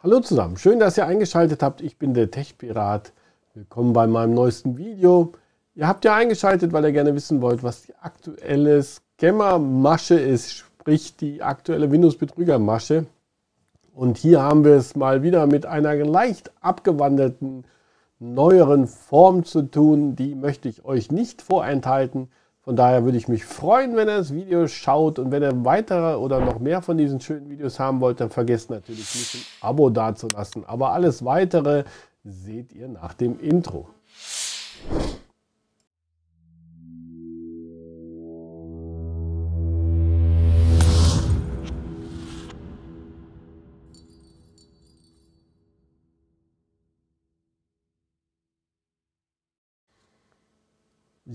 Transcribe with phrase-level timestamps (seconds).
[0.00, 1.80] Hallo zusammen, schön, dass ihr eingeschaltet habt.
[1.80, 3.12] Ich bin der Tech-Pirat.
[3.54, 5.32] Willkommen bei meinem neuesten Video.
[5.74, 11.16] Ihr habt ja eingeschaltet, weil ihr gerne wissen wollt, was die aktuelle Scammer-Masche ist, sprich
[11.16, 13.06] die aktuelle Windows-Betrüger-Masche.
[13.92, 17.64] Und hier haben wir es mal wieder mit einer leicht abgewandelten,
[18.20, 20.14] neueren Form zu tun.
[20.14, 22.30] Die möchte ich euch nicht vorenthalten.
[22.68, 26.16] Von daher würde ich mich freuen, wenn ihr das Video schaut und wenn ihr weitere
[26.18, 29.88] oder noch mehr von diesen schönen Videos haben wollt, dann vergesst natürlich nicht ein Abo
[29.88, 30.66] dazulassen.
[30.66, 31.84] Aber alles weitere
[32.24, 33.88] seht ihr nach dem Intro.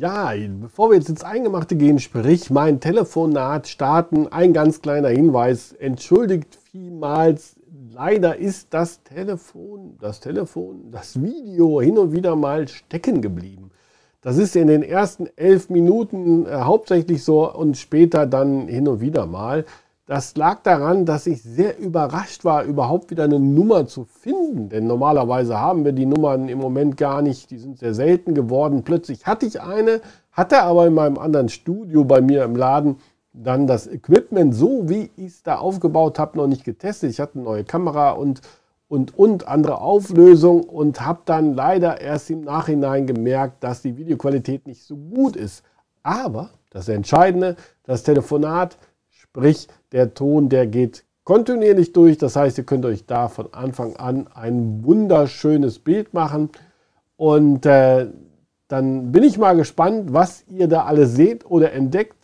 [0.03, 5.71] Ja, bevor wir jetzt ins Eingemachte gehen, sprich mein Telefonat starten, ein ganz kleiner Hinweis.
[5.71, 7.55] Entschuldigt vielmals,
[7.93, 13.71] leider ist das Telefon, das Telefon, das Video hin und wieder mal stecken geblieben.
[14.19, 18.99] Das ist in den ersten elf Minuten äh, hauptsächlich so und später dann hin und
[18.99, 19.63] wieder mal.
[20.05, 24.67] Das lag daran, dass ich sehr überrascht war, überhaupt wieder eine Nummer zu finden.
[24.67, 27.51] Denn normalerweise haben wir die Nummern im Moment gar nicht.
[27.51, 28.83] Die sind sehr selten geworden.
[28.83, 30.01] Plötzlich hatte ich eine,
[30.33, 32.97] hatte aber in meinem anderen Studio bei mir im Laden
[33.31, 37.09] dann das Equipment so, wie ich es da aufgebaut habe, noch nicht getestet.
[37.09, 38.41] Ich hatte eine neue Kamera und,
[38.89, 44.67] und, und andere Auflösung und habe dann leider erst im Nachhinein gemerkt, dass die Videoqualität
[44.67, 45.63] nicht so gut ist.
[46.03, 48.77] Aber das Entscheidende, das Telefonat,
[49.35, 52.19] sprich der Ton, der geht kontinuierlich durch.
[52.19, 56.51] Das heißt, ihr könnt euch da von Anfang an ein wunderschönes Bild machen.
[57.17, 58.07] Und äh,
[58.67, 62.15] dann bin ich mal gespannt, was ihr da alles seht oder entdeckt.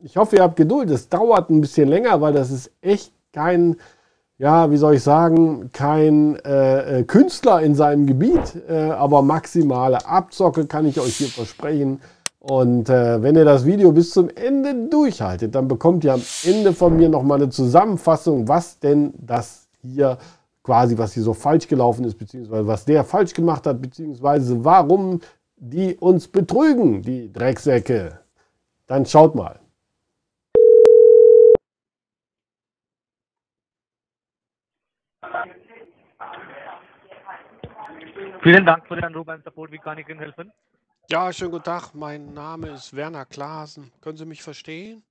[0.00, 0.90] Ich hoffe, ihr habt Geduld.
[0.90, 3.74] Es dauert ein bisschen länger, weil das ist echt kein,
[4.38, 10.06] ja, wie soll ich sagen, kein äh, äh Künstler in seinem Gebiet, äh, aber maximale
[10.06, 12.00] Abzocke kann ich euch hier versprechen.
[12.46, 16.74] Und äh, wenn ihr das Video bis zum Ende durchhaltet, dann bekommt ihr am Ende
[16.74, 20.18] von mir nochmal eine Zusammenfassung, was denn das hier
[20.62, 25.20] quasi, was hier so falsch gelaufen ist, beziehungsweise was der falsch gemacht hat, beziehungsweise warum
[25.56, 28.20] die uns betrügen, die Drecksäcke.
[28.86, 29.58] Dann schaut mal.
[38.42, 39.72] Vielen Dank für den Anruf beim Support.
[39.72, 40.52] Wie kann ich Ihnen helfen?
[41.10, 41.94] Ja, schönen guten Tag.
[41.94, 43.92] Mein Name ist Werner Klaasen.
[44.00, 45.02] Können Sie mich verstehen?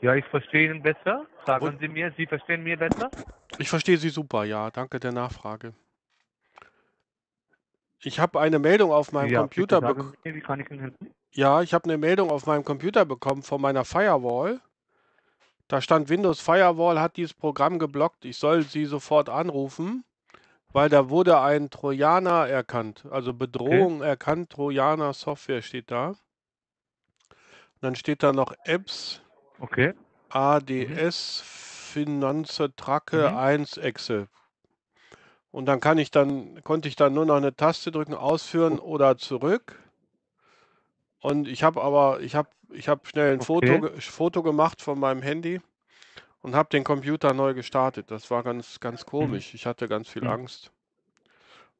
[0.00, 1.26] Ja, ich verstehe ihn besser.
[1.44, 1.80] Sagen Und?
[1.80, 3.10] Sie mir, Sie verstehen mir besser?
[3.58, 4.70] Ich verstehe Sie super, ja.
[4.70, 5.74] Danke der Nachfrage.
[8.00, 10.14] Ich habe eine Meldung auf meinem ja, Computer bekommen.
[10.22, 11.14] Wie kann ich Ihnen helfen?
[11.32, 14.60] Ja, ich habe eine Meldung auf meinem Computer bekommen von meiner Firewall.
[15.66, 18.24] Da stand Windows Firewall hat dieses Programm geblockt.
[18.24, 20.04] Ich soll sie sofort anrufen.
[20.72, 24.08] Weil da wurde ein Trojaner erkannt, also Bedrohung okay.
[24.08, 26.08] erkannt, Trojaner Software steht da.
[26.08, 26.16] Und
[27.80, 29.22] dann steht da noch Apps,
[29.60, 29.94] okay.
[30.28, 31.92] ADS, mhm.
[31.92, 33.36] Finanze, Tracke, mhm.
[33.36, 34.28] 1, Excel.
[35.50, 38.84] Und dann kann ich dann, konnte ich dann nur noch eine Taste drücken, ausführen oh.
[38.84, 39.82] oder zurück.
[41.20, 43.80] Und ich habe aber, ich habe, ich habe schnell ein okay.
[43.80, 45.60] Foto, Foto gemacht von meinem Handy
[46.42, 48.10] und habe den Computer neu gestartet.
[48.10, 49.10] Das war ganz, ganz mhm.
[49.10, 49.54] komisch.
[49.54, 50.30] Ich hatte ganz viel mhm.
[50.30, 50.72] Angst.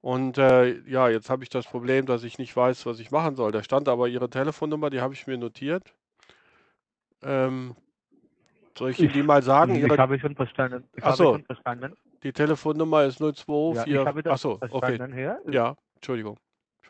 [0.01, 3.35] Und äh, ja, jetzt habe ich das Problem, dass ich nicht weiß, was ich machen
[3.35, 3.51] soll.
[3.51, 5.93] Da stand aber Ihre Telefonnummer, die habe ich mir notiert.
[7.23, 7.75] Ähm,
[8.77, 9.75] soll ich Ihnen die mal sagen?
[9.75, 9.97] Ich Ihre...
[9.97, 10.85] habe schon verstanden.
[10.95, 11.95] Ich Achso, schon verstanden.
[12.23, 13.93] Die Telefonnummer ist 024.
[13.93, 14.99] Ja, ich habe das Achso, okay.
[15.13, 15.41] Her.
[15.51, 16.39] Ja, Entschuldigung.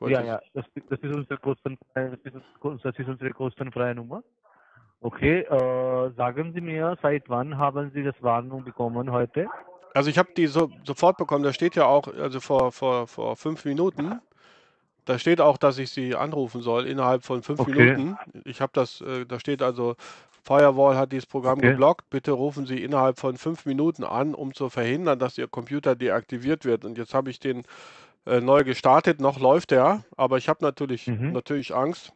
[0.02, 4.22] Ja, ja, das, das, ist unsere kostenfreie, das, ist, das ist unsere kostenfreie Nummer.
[5.00, 9.47] Okay, äh, sagen Sie mir, seit wann haben Sie das Warnung bekommen heute?
[9.94, 13.37] Also ich habe die so, sofort bekommen, da steht ja auch, also vor, vor, vor
[13.37, 14.20] fünf Minuten,
[15.04, 17.97] da steht auch, dass ich sie anrufen soll innerhalb von fünf okay.
[17.97, 18.19] Minuten.
[18.44, 19.97] Ich habe das, äh, da steht also,
[20.42, 21.70] Firewall hat dieses Programm okay.
[21.70, 25.94] geblockt, bitte rufen Sie innerhalb von fünf Minuten an, um zu verhindern, dass Ihr Computer
[25.94, 26.84] deaktiviert wird.
[26.84, 27.64] Und jetzt habe ich den
[28.26, 31.32] äh, neu gestartet, noch läuft er, aber ich habe natürlich, mhm.
[31.32, 32.12] natürlich Angst,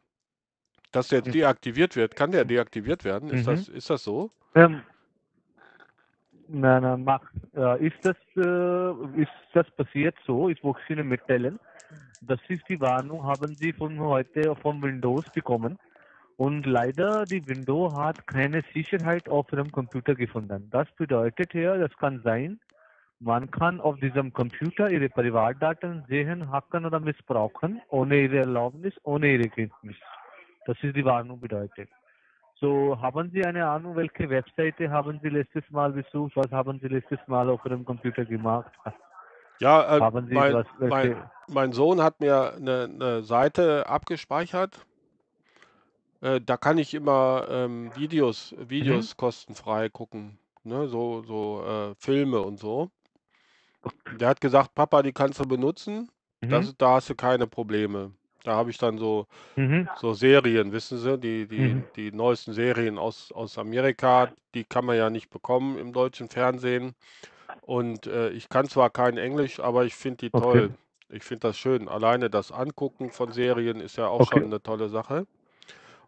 [0.93, 2.17] dass der deaktiviert wird.
[2.17, 3.31] Kann der deaktiviert werden?
[3.31, 3.51] Ist, mhm.
[3.51, 4.31] das, ist das so?
[4.55, 4.83] Ähm,
[6.49, 7.23] nein, nein, mach.
[7.57, 10.49] Äh, ist, das, äh, ist das passiert so?
[10.49, 11.59] Ich wollte Ihnen mitteilen.
[12.21, 15.79] Das ist die Warnung, haben Sie von heute von Windows bekommen.
[16.37, 20.69] Und leider, die Windows hat keine Sicherheit auf Ihrem Computer gefunden.
[20.71, 22.61] Das bedeutet hier, das kann sein,
[23.25, 29.33] man kann auf diesem Computer Ihre Privatdaten sehen, hacken oder missbrauchen, ohne Ihre Erlaubnis, ohne
[29.33, 29.97] Ihre Kenntnis.
[30.67, 31.89] Das ist die Warnung bedeutet.
[32.61, 36.37] So, haben Sie eine Ahnung, welche Webseite haben Sie letztes Mal besucht?
[36.37, 38.71] Was haben Sie letztes Mal auf Ihrem Computer gemacht?
[39.59, 40.01] Ja, äh,
[40.33, 41.17] mein, was, mein,
[41.49, 44.87] mein Sohn hat mir eine, eine Seite abgespeichert.
[46.21, 48.71] Äh, da kann ich immer ähm, Videos, mhm.
[48.71, 50.87] Videos kostenfrei gucken, ne?
[50.87, 52.91] So, so äh, Filme und so.
[54.21, 56.11] Der hat gesagt, Papa, die kannst du benutzen.
[56.41, 56.75] Das, Mhm.
[56.79, 58.13] da hast du keine Probleme.
[58.45, 59.89] Da habe ich dann so, Mhm.
[59.95, 61.85] so Serien, wissen Sie, die, die, Mhm.
[61.97, 66.95] die neuesten Serien aus, aus Amerika, die kann man ja nicht bekommen im deutschen Fernsehen.
[67.63, 70.35] Und äh, ich kann zwar kein Englisch, aber ich finde die Okay.
[70.35, 70.75] toll.
[71.11, 71.89] Ich finde das schön.
[71.89, 74.47] Alleine das Angucken von Serien ist ja auch schon Okay.
[74.47, 75.27] eine tolle Sache.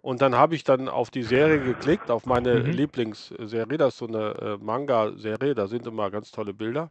[0.03, 2.71] Und dann habe ich dann auf die Serie geklickt, auf meine Mhm.
[2.71, 3.79] Lieblingsserie.
[3.79, 6.91] Das ist so eine äh, Manga-Serie, da sind immer ganz tolle Bilder.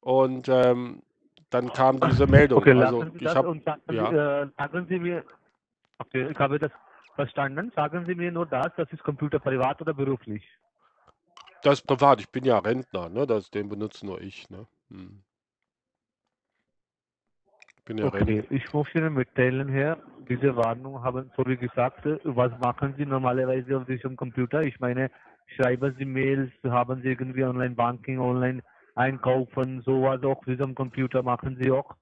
[0.00, 1.02] Und ähm,
[1.52, 2.58] dann kam diese Meldung.
[2.58, 5.24] Okay, Also lassen Sie ich habe, und sagen, ja, äh, sagen Sie mir,
[5.98, 6.72] okay, ich habe das
[7.14, 7.70] verstanden.
[7.76, 10.42] Sagen Sie mir nur das, das ist Computer privat oder beruflich?
[11.62, 12.20] das ist privat.
[12.20, 13.26] Ich bin ja Rentner, ne?
[13.26, 14.66] Das, den benutze nur ich, ne?
[14.90, 15.22] Hm.
[17.76, 18.42] Ich bin ja Rentner.
[18.42, 23.06] Okay, ich möchte Ihnen mitteilen, Herr, diese Warnung haben, so wie gesagt, was machen Sie
[23.06, 24.62] normalerweise auf diesem Computer?
[24.62, 25.10] Ich meine,
[25.56, 28.18] schreiben Sie Mails, haben Sie irgendwie Online-Banking,
[28.96, 31.94] Online-Einkaufen, sowas auf diesem Computer machen Sie auch?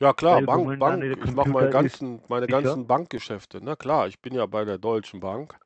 [0.00, 2.48] Ja klar, Weil Bank, Bank, ich mache meine ganzen, meine sicher.
[2.48, 3.60] ganzen Bankgeschäfte.
[3.62, 5.58] Na klar, ich bin ja bei der Deutschen Bank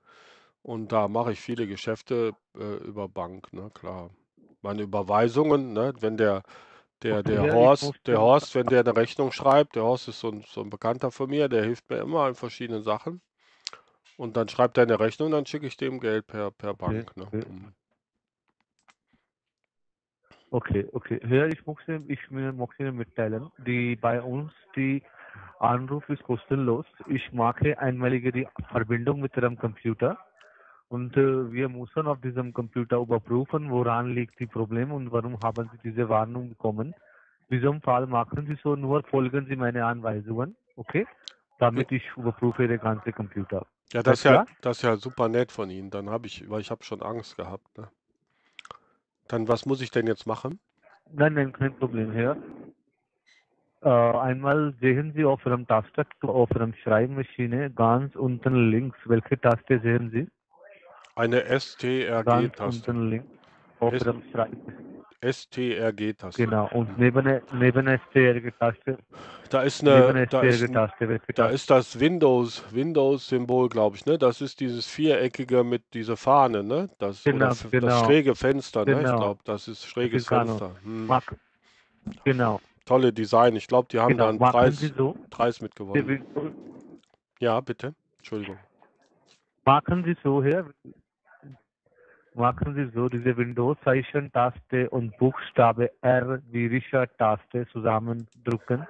[0.62, 4.10] und da mache ich viele Geschäfte äh, über Bank, ne, klar.
[4.62, 6.42] Meine Überweisungen, ne, wenn der,
[7.02, 10.30] der, der Ja, Horst, der Horst, wenn der eine Rechnung schreibt, der Horst ist so
[10.30, 13.22] ein, so ein Bekannter von mir, der hilft mir immer in verschiedenen Sachen.
[14.16, 17.32] Und dann schreibt er eine Rechnung, dann schicke ich dem Geld per, per Bank, ne.
[20.50, 20.86] Okay.
[20.92, 21.20] Okay.
[21.26, 25.02] Hier, ich möchte, ich mir- möchte Ihnen mitteilen, die bei uns die
[25.58, 26.86] Anruf ist kostenlos.
[27.06, 30.18] Ich mache einmalige die Verbindung mit Ihrem Computer
[30.88, 35.70] und äh, wir müssen auf diesem Computer überprüfen, woran liegt die Problem und warum haben
[35.72, 36.94] Sie diese Warnung bekommen.
[37.48, 41.06] In diesem Fall machen Sie so, nur folgen Sie meine Anweisungen, okay?
[41.58, 43.66] Damit ich überprüfe Ihre ganze Computer.
[43.92, 45.90] Ja, das Ist ja, das ist ja super nett von Ihnen.
[45.90, 47.88] Dann habe ich, weil ich habe schon Angst gehabt, ne.
[49.30, 50.58] Dann, was muss ich denn jetzt machen?
[51.12, 52.36] Nein, nein, kein Problem hier.
[53.82, 59.80] Äh, einmal sehen Sie auf Ihrem Tastatur, auf Ihrem Schreibmaschine ganz unten links, welche Taste
[59.80, 60.28] sehen Sie?
[61.14, 62.90] Eine Ganz STRG-Taste.
[62.90, 63.28] unten links
[63.78, 64.89] auf Ihrem Schreibmaschine.
[65.22, 66.44] STRG-Taste.
[66.44, 68.98] Genau, und neben, neben STRG Taste,
[69.50, 70.88] Da ist eine, da ist, ein-
[71.34, 74.16] da ist das Windows, Windows-Symbol, glaube ich, ne?
[74.18, 76.88] Das ist dieses viereckige mit dieser Fahne, ne?
[76.98, 78.92] Das, Genau, f- das genau, schräge Fenster, ne?
[78.92, 79.18] Ich genau.
[79.18, 80.58] glaube, das ist schräges Africano.
[80.58, 80.76] Fenster.
[80.84, 81.08] Hm.
[82.24, 83.56] Genau, Tolle Design.
[83.56, 84.28] Ich glaube, die haben da genau.
[84.30, 85.16] einen Machen Sie Preis, so.
[85.30, 86.24] Preis mitgewonnen.
[87.38, 87.94] Ja, bitte.
[88.18, 88.58] Entschuldigung.
[89.64, 90.66] Machen Sie so hier.
[92.34, 98.86] Machen Sie so diese Windows-Zeichen-Taste und Buchstabe R wie Richard-Taste zusammendrücken,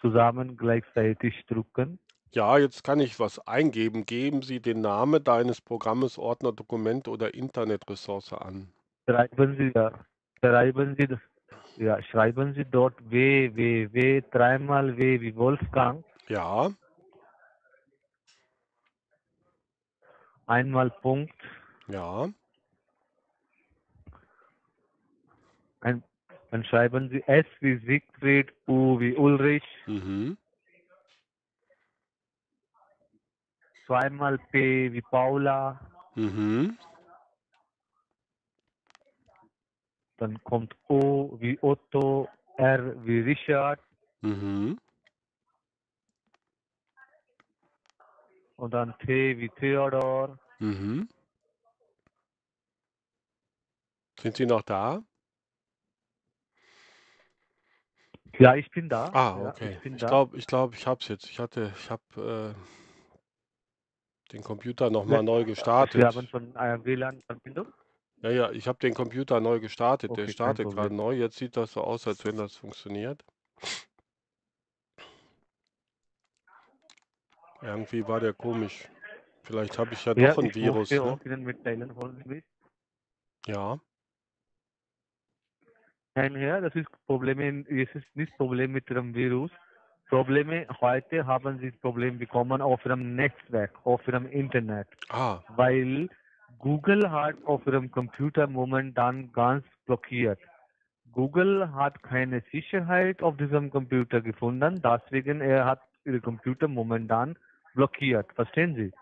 [0.00, 1.98] zusammen gleichzeitig drücken.
[2.32, 4.06] Ja, jetzt kann ich was eingeben.
[4.06, 8.68] Geben Sie den Namen deines Programmes, Ordner, Dokument oder Internetressource an.
[9.08, 9.92] Schreiben Sie da,
[10.38, 11.18] schreiben Sie, das-
[11.76, 16.70] ja, schreiben Sie dort W, W, W, dreimal W wie Wolfgang, Ja,
[20.46, 21.34] einmal Punkt,
[21.88, 22.28] ja,
[25.80, 26.02] ein,
[26.50, 30.36] dann schreiben Sie S wie Siegfried, U wie Ulrich, mhm,
[33.86, 35.80] zweimal P wie Paula,
[36.14, 36.76] mhm,
[40.16, 43.80] dann kommt O wie Otto, R wie Richard
[44.20, 44.78] mhm.
[48.56, 50.38] und dann T wie Theodor.
[50.58, 51.08] Mhm.
[54.18, 55.02] Sind Sie noch da?
[58.38, 59.10] Ja, ich bin da.
[59.12, 59.72] Ah, Ja, okay.
[59.72, 60.08] ich bin Ich da.
[60.08, 61.30] glaube, ich glaube, ich habe es jetzt.
[61.30, 66.02] Ich hatte, ich habe äh, den Computer noch Ja, mal neu gestartet.
[66.02, 67.66] haben schon eine WLAN-Verbindung?
[68.22, 70.10] Ja, ja, ich habe den Computer neu gestartet.
[70.10, 70.96] Der Okay, kein startet gerade Problem.
[70.96, 71.14] neu.
[71.14, 73.24] Jetzt sieht das so aus, als wenn das funktioniert.
[77.62, 78.88] Irgendwie war der komisch.
[79.42, 81.00] Vielleicht habe ich ja Ja, doch ein ich Virus, ne?
[81.00, 82.44] auch Ihnen mitteilen, hören Sie mich?
[83.46, 83.80] Ja.
[86.14, 89.50] Nein, Herr, das ist Probleme, in- es ist nicht Problem mit Ihrem Virus.
[90.08, 96.08] Probleme, heute haben Sie das Problem bekommen auf Ihrem Netzwerk, auf Ihrem Internet, Ah, weil
[96.58, 100.40] Google hat auf Ihrem Computer momentan ganz blockiert.
[101.12, 107.36] Google hat keine Sicherheit auf diesem Computer gefunden, deswegen er hat Ihr Computer momentan
[107.74, 108.26] blockiert.
[108.34, 108.92] Verstehen Sie?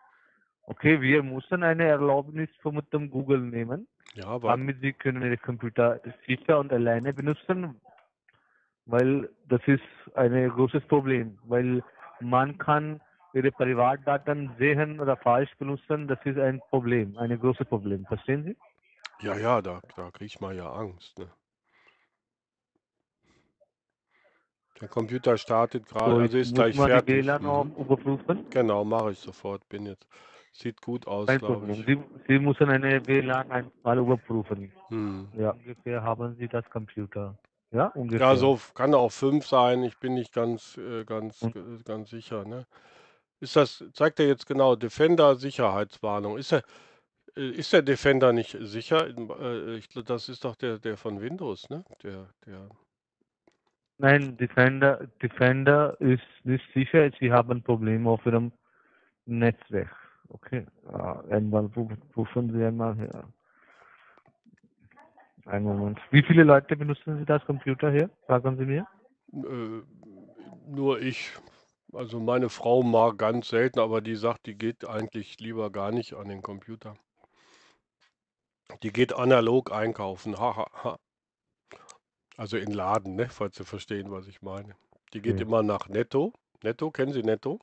[0.71, 5.39] Okay, wir müssen eine Erlaubnis von dem Google nehmen, Ja, aber damit Sie können Ihre
[5.39, 7.81] Computer sicher und alleine benutzen,
[8.85, 9.81] weil das ist
[10.15, 11.83] ein großes Problem, weil
[12.21, 13.01] man kann
[13.33, 18.05] Ihre Privatdaten sehen oder falsch benutzen, das ist ein Problem, ein großes Problem.
[18.05, 18.57] Verstehen Sie?
[19.23, 21.19] ja, ja, da, da kriegt man ja Angst.
[21.19, 21.29] Ne?
[24.83, 27.27] Der Computer startet gerade, So, also ist gleich man die fertig.
[27.27, 27.73] WLAN Mhm.
[27.83, 28.51] überprüfen.
[28.51, 29.67] Genau, mache ich sofort.
[29.71, 30.07] Bin jetzt.
[30.59, 31.87] Sieht gut aus, glaube ich.
[31.87, 34.73] Sie, Sie müssen eine WLAN einmal überprüfen.
[34.89, 35.29] Hm.
[35.39, 37.39] Ja, ungefähr haben Sie das Computer.
[37.71, 38.27] Ja, ungefähr.
[38.27, 39.85] Ja, so kann auch fünf sein.
[39.85, 42.45] Ich bin nicht ganz, äh, ganz, Und- äh, ganz sicher.
[42.45, 42.67] Ne?
[43.39, 46.39] Ist das, zeigt er jetzt genau, Defender Sicherheitswarnung.
[46.39, 46.65] Ist der,
[47.37, 49.07] äh, ist der Defender nicht sicher?
[49.77, 51.85] Ich das ist doch der, der von Windows, ne?
[52.03, 52.69] Der, der.
[53.99, 57.11] Nein, Defender, Defender ist nicht sicher.
[57.21, 58.51] Sie haben Probleme auf Ihrem
[59.27, 59.95] Netzwerk.
[60.31, 63.25] Okay, äh, einmal ru- rufen Sie einmal her.
[65.47, 65.99] Einen Moment.
[66.11, 68.11] Wie viele Leute benutzen Sie das Computer hier?
[68.27, 68.87] Sagen Sie mir.
[69.33, 69.83] Äh,
[70.69, 71.33] nur ich.
[71.95, 76.13] Also meine Frau mag ganz selten, aber die sagt, die geht eigentlich lieber gar nicht
[76.15, 76.97] an den Computer.
[78.83, 80.39] Die geht analog einkaufen.
[80.39, 80.99] Ha, ha, ha.
[82.37, 83.29] Also in Laden, ne?
[83.31, 84.77] Falls Sie verstehen, was ich meine.
[85.15, 85.43] Die geht Okay.
[85.45, 86.35] immer nach Netto.
[86.63, 87.59] Netto, kennen Sie Netto?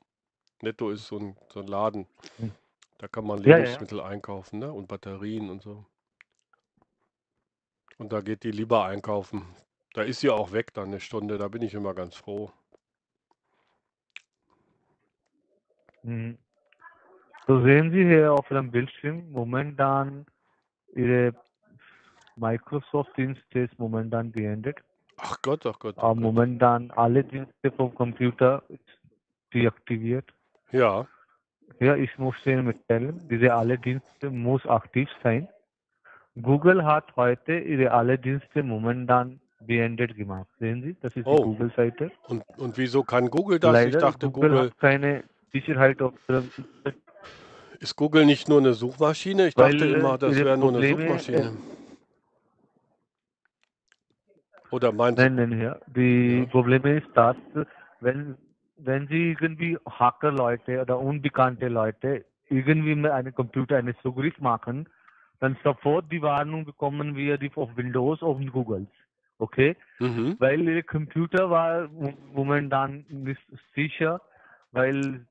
[0.62, 2.06] Netto ist so ein, so ein Laden.
[2.38, 2.52] Hm.
[2.98, 3.64] Da kann man Ja, ja, ja.
[3.66, 4.72] Lebensmittel einkaufen, ne?
[4.72, 5.84] Und Batterien und so.
[7.98, 9.46] Und da geht die lieber einkaufen.
[9.94, 11.38] Da ist sie auch weg dann eine Stunde.
[11.38, 12.50] Da bin ich immer ganz froh.
[16.02, 16.38] Mhm.
[17.46, 20.26] So sehen Sie hier auf Ihrem Bildschirm momentan
[20.94, 21.32] Ihre
[22.36, 24.78] Microsoft-Dienste ist momentan beendet.
[25.18, 26.22] Ach Gott, ach Gott, ach Aber Gott.
[26.22, 28.80] momentan alle Dienste vom Computer ist
[29.54, 30.32] deaktiviert.
[30.72, 31.06] Ja,
[31.80, 35.48] Ja, ich muss Ihnen mitteilen, diese alle Dienste muss aktiv sein.
[36.40, 40.48] Google hat heute ihre alle Dienste momentan beendet gemacht.
[40.58, 41.42] Sehen Sie, das ist die Oh.
[41.44, 42.10] Google-Seite.
[42.28, 43.78] und, und wieso kann Google das?
[43.78, 46.50] Ich Leider dachte, Google, Google, hat keine Sicherheit auf ihrem
[47.78, 49.48] ist Google nicht nur eine Suchmaschine?
[49.48, 51.52] Ich Weil, dachte immer, das wäre nur eine Suchmaschine.
[54.70, 55.78] Oder meinst Nein, nein, ja.
[55.86, 56.46] Die Ja.
[56.46, 57.36] Probleme ist, dass
[58.00, 58.36] wenn,
[58.78, 64.88] wenn Sie irgendwie Hacker-Leute oder unbekannte Leute irgendwie mit einem Computer einen Zugriff machen,
[65.40, 68.86] dann sofort die Warnung bekommen wir auf Windows auf Google.
[69.38, 69.76] Okay?
[69.98, 70.36] Mhm.
[70.38, 73.40] Weil Ihr Computer war mo- momentan nicht
[73.74, 74.20] sicher,
[74.72, 75.26] weil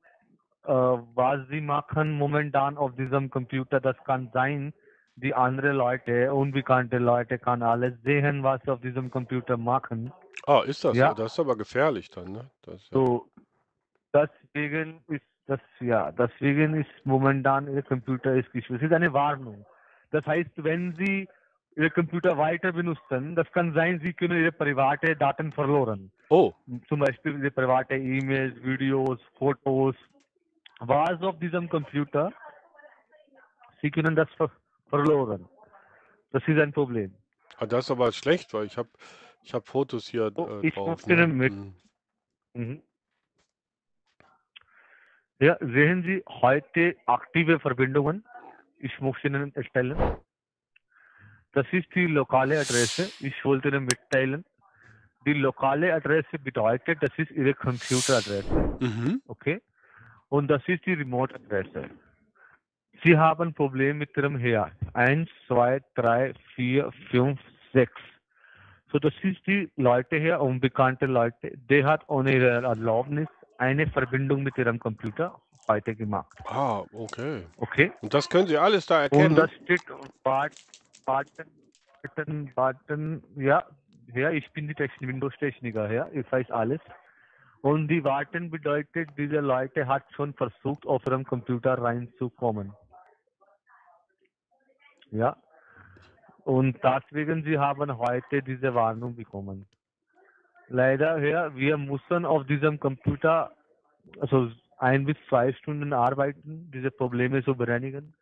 [0.63, 4.73] äh, was Sie machen momentan auf diesem Computer, das kann sein,
[5.15, 10.11] die andere Leute, unbekannte Leute, kann alles sehen, was Sie auf diesem Computer machen.
[10.45, 11.09] Ah, ist das Ja.
[11.09, 11.13] so?
[11.15, 12.49] Das ist aber gefährlich dann, ne?
[12.63, 13.27] Das, ja- So,
[14.15, 18.81] deswegen ist das, ja, deswegen ist momentan Ihr Computer ist geschützt.
[18.81, 19.65] Es ist eine Warnung.
[20.11, 21.27] Das heißt, wenn Sie
[21.75, 26.11] Ihr Computer weiter benutzen, das kann sein, Sie können Ihre private Daten verloren.
[26.29, 26.53] Oh,
[26.87, 29.95] Zum Beispiel Ihre private E-Mails, Videos, Fotos.
[30.79, 32.31] Was auf diesem Computer,
[33.81, 34.49] Sie können das ver
[34.89, 35.47] verloren.
[36.31, 37.13] Das ist ein Problem.
[37.57, 38.89] ah, das ist aber schlecht, weil ich habe
[39.43, 40.87] ich hab Fotos hier Oh, äh, ich drauf.
[40.87, 41.27] möchte Ne?
[41.27, 41.73] mit- Mhm.
[42.53, 42.81] Mhm.
[45.45, 48.23] Ja, sehen Sie heute aktive Verbindungen.
[48.79, 49.95] Ich möchte Ihnen erstellen.
[51.51, 53.11] Das ist die lokale Adresse.
[53.19, 54.43] Ich wollte Ihnen mitteilen.
[55.23, 58.75] Die lokale Adresse bedeutet, das ist Ihre Computeradresse.
[58.79, 59.21] Mhm.
[59.27, 59.61] Okay?
[60.29, 61.91] Und das ist die Remote-Adresse.
[63.03, 64.73] Sie haben ein Problem mit Ihrem Herd.
[64.93, 67.39] Eins, zwei, drei, vier, fünf,
[67.71, 68.01] sechs.
[68.91, 71.51] So, das ist die Leute hier, unbekannte Leute.
[71.69, 76.37] Der hat ohne ihre Erlaubnis eine Verbindung mit ihrem Computer heute gemacht.
[76.45, 77.43] Ah, okay.
[77.57, 77.91] Okay?
[78.01, 79.31] Und das können Sie alles da erkennen?
[79.31, 79.81] Und das steht
[80.23, 80.55] Button,
[81.05, 83.63] Button, Button, ja,
[84.13, 86.79] ja, ich bin die Technik, Windows-Techniker, ja, ich weiß alles.
[87.61, 92.73] Und die Warten bedeutet, diese Leute hat schon versucht, auf ihrem Computer reinzukommen.
[95.09, 95.35] Ja.
[96.43, 99.65] Und deswegen, sie haben heute diese Warnung bekommen.
[100.67, 103.51] Leider, ja, wir müssen auf diesem Computer,
[104.19, 108.13] also ein bis zwei Stunden arbeiten, diese Probleme zu bereinigen.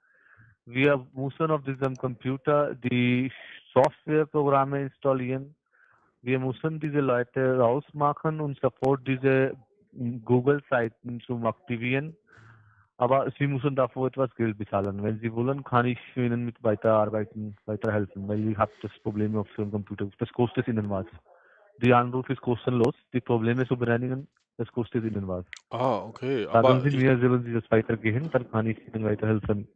[0.66, 3.32] Wir müssen auf diesem Computer die
[3.74, 5.56] Softwareprogramme installieren.
[6.22, 9.56] Wir müssen diese Leute rausmachen und sofort diese
[10.24, 12.16] Google-Seiten zum Aktivieren.
[12.98, 15.04] Aber Sie müssen dafür etwas Geld bezahlen.
[15.04, 19.48] Wenn Sie wollen, kann ich Ihnen mit weiterarbeiten, weiterhelfen, weil ich habe das Problem auf
[19.58, 20.08] Ihrem Computer.
[20.20, 21.08] Das kostet Ihnen was.
[21.82, 22.96] Die Anruf ist kostenlos.
[23.14, 24.28] Die Probleme zu bereinigen,
[24.58, 25.46] das kostet Ihnen was.
[25.70, 26.44] Ah, okay.
[26.46, 29.68] Sagen Aber Sie ich, mir, sollen Sie das weitergehen, dann kann ich Ihnen weiterhelfen.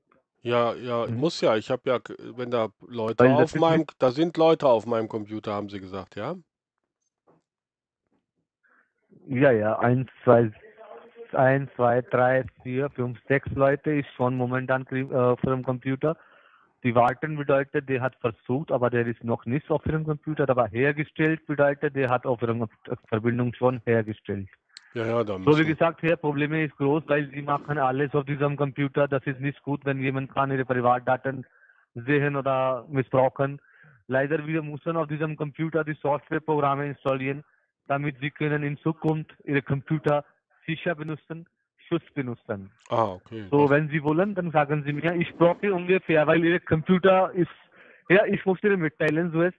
[0.42, 1.16] ja, ja, Mhm.
[1.16, 1.56] muss ja.
[1.58, 2.00] Ich habe ja,
[2.38, 5.80] wenn da Leute Weil auf meinem, mit, da sind Leute auf meinem Computer, haben Sie
[5.80, 6.36] gesagt, ja?
[9.28, 10.52] ja, ja, eins, zwei,
[11.34, 16.16] eins, zwei, drei, vier, fünf, sechs Leute ist schon momentan äh, auf Ihrem Computer.
[16.88, 20.70] Die warten bedeutet, der hat versucht, aber der ist noch nicht auf Ihrem Computer, aber
[20.70, 22.66] hergestellt bedeutet, der hat auf Ihrem
[23.10, 24.48] Verbindung schon hergestellt.
[24.94, 28.24] Ja, ja, da So wie gesagt, hier Probleme ist groß, weil sie machen alles auf
[28.24, 29.10] diesem Computer.
[29.10, 31.46] Das ist nicht gut, wenn jemand kann ihre Privatdaten
[31.94, 33.60] sehen oder missbrauchen.
[34.08, 37.44] Leider wir müssen auf diesem Computer die Softwareprogramme installieren,
[37.88, 40.24] damit sie können in Zukunft ihre Computer
[40.66, 41.48] sicher benutzen,
[41.88, 42.70] Schutz benutzen.
[42.90, 43.48] Ah, okay.
[43.52, 47.50] So, wenn Sie wollen, dann sagen Sie mir, ich brauche ungefähr, weil Ihr Computer ist,
[48.10, 49.58] ja, ich muss Ihnen mitteilen, so ist,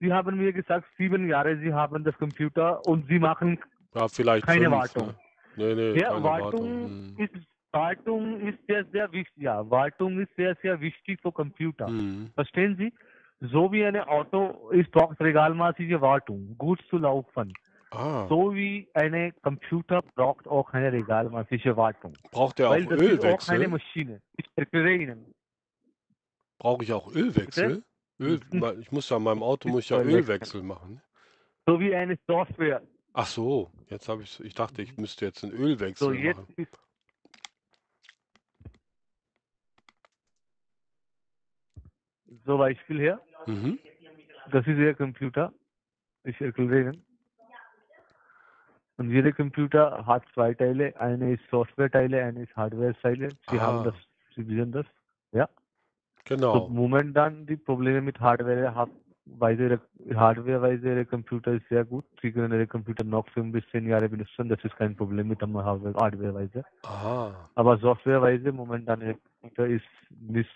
[0.00, 3.58] Sie haben mir gesagt, sieben Jahre Sie haben das Computer und Sie machen
[3.94, 5.06] Ja, keine fünf, Wartung.
[5.06, 5.14] ne?
[5.56, 7.16] Nee, nee, Ja, keine Wartung Wartung.
[7.16, 7.16] Hm.
[7.18, 7.34] ist
[7.72, 9.42] Wartung ist sehr, sehr wichtig.
[9.42, 11.86] Ja, Wartung ist sehr, sehr wichtig für Computer.
[11.86, 12.30] Hm.
[12.34, 12.92] Verstehen Sie?
[13.40, 17.52] So wie ein Auto ist braucht regelmäßige Wartung, gut zu laufen.
[17.90, 22.12] Ah, So wie eine Computer braucht auch eine regelmäßige Wartung.
[22.30, 23.68] braucht Weil auch das ist auch eine Ölwechsel?
[23.68, 24.22] Maschine.
[24.36, 25.34] Ich erkläre Ihnen.
[26.58, 27.82] Brauche ich auch Ölwechsel?
[28.20, 28.40] Öl,
[28.80, 30.20] ich muss ja an meinem Auto muss ja Ölwechsel.
[30.20, 31.00] Ölwechsel machen.
[31.66, 32.82] So wie eine Software.
[33.14, 36.54] Ach so, jetzt habe ich, ich dachte, ich müsste jetzt einen Ölwechsel So jetzt machen.
[36.56, 36.68] ist
[42.44, 43.20] so Beispiel her.
[43.46, 43.78] Mhm.
[44.50, 45.52] Das ist Ihr Computer.
[46.24, 47.04] Ich erkläre Ihnen.
[48.98, 50.92] Und jeder Computer hat zwei Teile.
[51.00, 53.30] Eine ist Software-Teile, eine ist Hardware-Teile.
[53.48, 53.84] Sie haben Ah.
[53.84, 53.94] das,
[54.34, 54.86] Sie wissen das.
[55.32, 55.48] Ja.
[56.28, 56.68] So Genau.
[56.68, 58.90] momentan die Probleme mit Hardware haben,
[59.24, 59.80] weil
[60.14, 62.04] Hardware-weise ihre Computer ist sehr gut.
[62.20, 64.48] Sie können ihre Computer noch fünf bis zehn Jahre benutzen.
[64.48, 66.64] Das ist kein Problem mit Hardware- Hardware-weise.
[67.54, 70.50] Aber Software-weise momentan ihr Computer ist nicht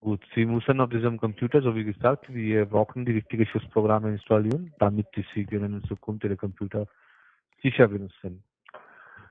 [0.00, 0.20] gut.
[0.34, 5.06] Sie müssen auf diesem Computer, so wie gesagt, wir brauchen die richtigen Schutzprogramme installieren, damit
[5.34, 6.86] Sie können in Zukunft Ihre Computer
[7.62, 8.42] sicher benutzen.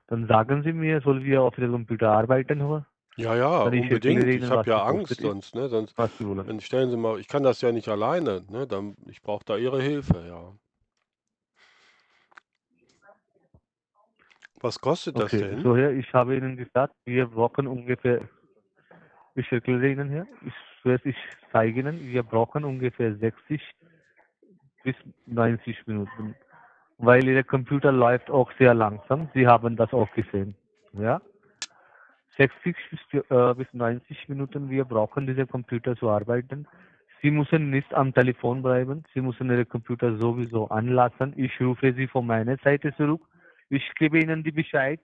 [0.08, 2.86] Dann sagen Sie mir, soll wir auf Ihrem Computer arbeiten, oder?
[3.16, 4.02] Ja, ja, ich unbedingt.
[4.24, 5.68] erkläre Ich habe ja Angst sonst, ne?
[5.68, 8.66] Sonst, dann stellen Sie mal, ich kann das ja nicht alleine, ne?
[8.66, 10.52] Dann, ich brauche da Ihre Hilfe, ja.
[14.60, 15.62] Was kostet das Okay, denn?
[15.62, 18.28] so hier, ich habe Ihnen gesagt, wir brauchen ungefähr,
[19.34, 21.16] ich erkläre Ihnen hier, ich, ich
[21.52, 23.60] zeige Ihnen, wir brauchen ungefähr 60
[24.82, 26.34] bis 90 Minuten,
[27.00, 29.28] weil Ihr Computer läuft auch sehr langsam.
[29.34, 30.54] Sie haben das auch gesehen,
[30.92, 31.20] ja.
[32.36, 36.66] 60 bis, äh, bis 90 Minuten wir brauchen, diese Computer zu arbeiten.
[37.22, 39.04] Sie müssen nicht am Telefon bleiben.
[39.12, 41.34] Sie müssen Ihre Computer sowieso anlassen.
[41.36, 43.20] Ich rufe Sie von meiner Seite zurück.
[43.68, 45.00] Ich gebe Ihnen die Bescheid,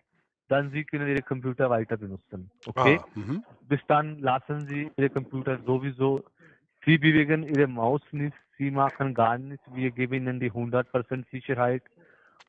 [0.49, 2.51] dann Sie können Ihre Computer weiter benutzen.
[2.65, 2.99] Okay?
[3.03, 3.45] Ah, mhm.
[3.69, 6.25] Bis dann lassen Sie Ihre Computer sowieso.
[6.87, 8.37] Sie bewegen Ihre Maus nicht.
[8.59, 9.65] Sie machen gar nichts.
[9.75, 11.83] Wir geben Ihnen die 100% Sicherheit.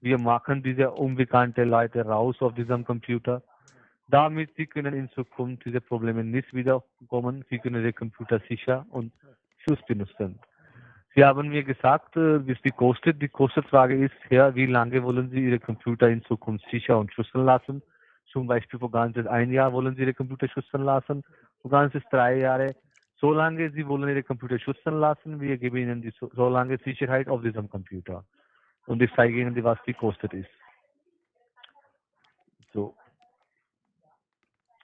[0.02, 3.42] Wir machen diese unbekannten Leute raus auf diesem Computer.
[4.08, 7.44] Damit Sie können in Zukunft diese Probleme nicht wiederkommen.
[7.50, 9.12] Sie können Ihre Computer sicher und
[9.58, 10.40] Schutz benutzen.
[11.14, 13.22] Sie haben mir gesagt, äh, wie es die kostet.
[13.22, 17.44] Die Kostenfrage ist, ja, wie lange wollen Sie Ihre Computer in Zukunft sicher und schützen
[17.44, 17.82] lassen?
[18.32, 21.24] Zum Beispiel für ganzes ein Jahr wollen Sie Ihre Computer schützen lassen,
[21.62, 22.76] für ganzes drei Jahre.
[23.20, 27.42] Solange Sie wollen Ihre Computer schützen lassen, wir geben Ihnen die so, lange Sicherheit auf
[27.42, 28.24] diesem Computer.
[28.86, 30.50] Und ich zeige Ihnen, was die kostet ist.
[32.74, 32.96] So.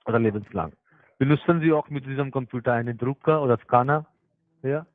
[0.06, 0.74] Oder lebenslang.
[1.20, 4.06] Benutzen Sie auch mit diesem Computer einen Drucker oder Scanner?
[4.64, 4.86] Ja?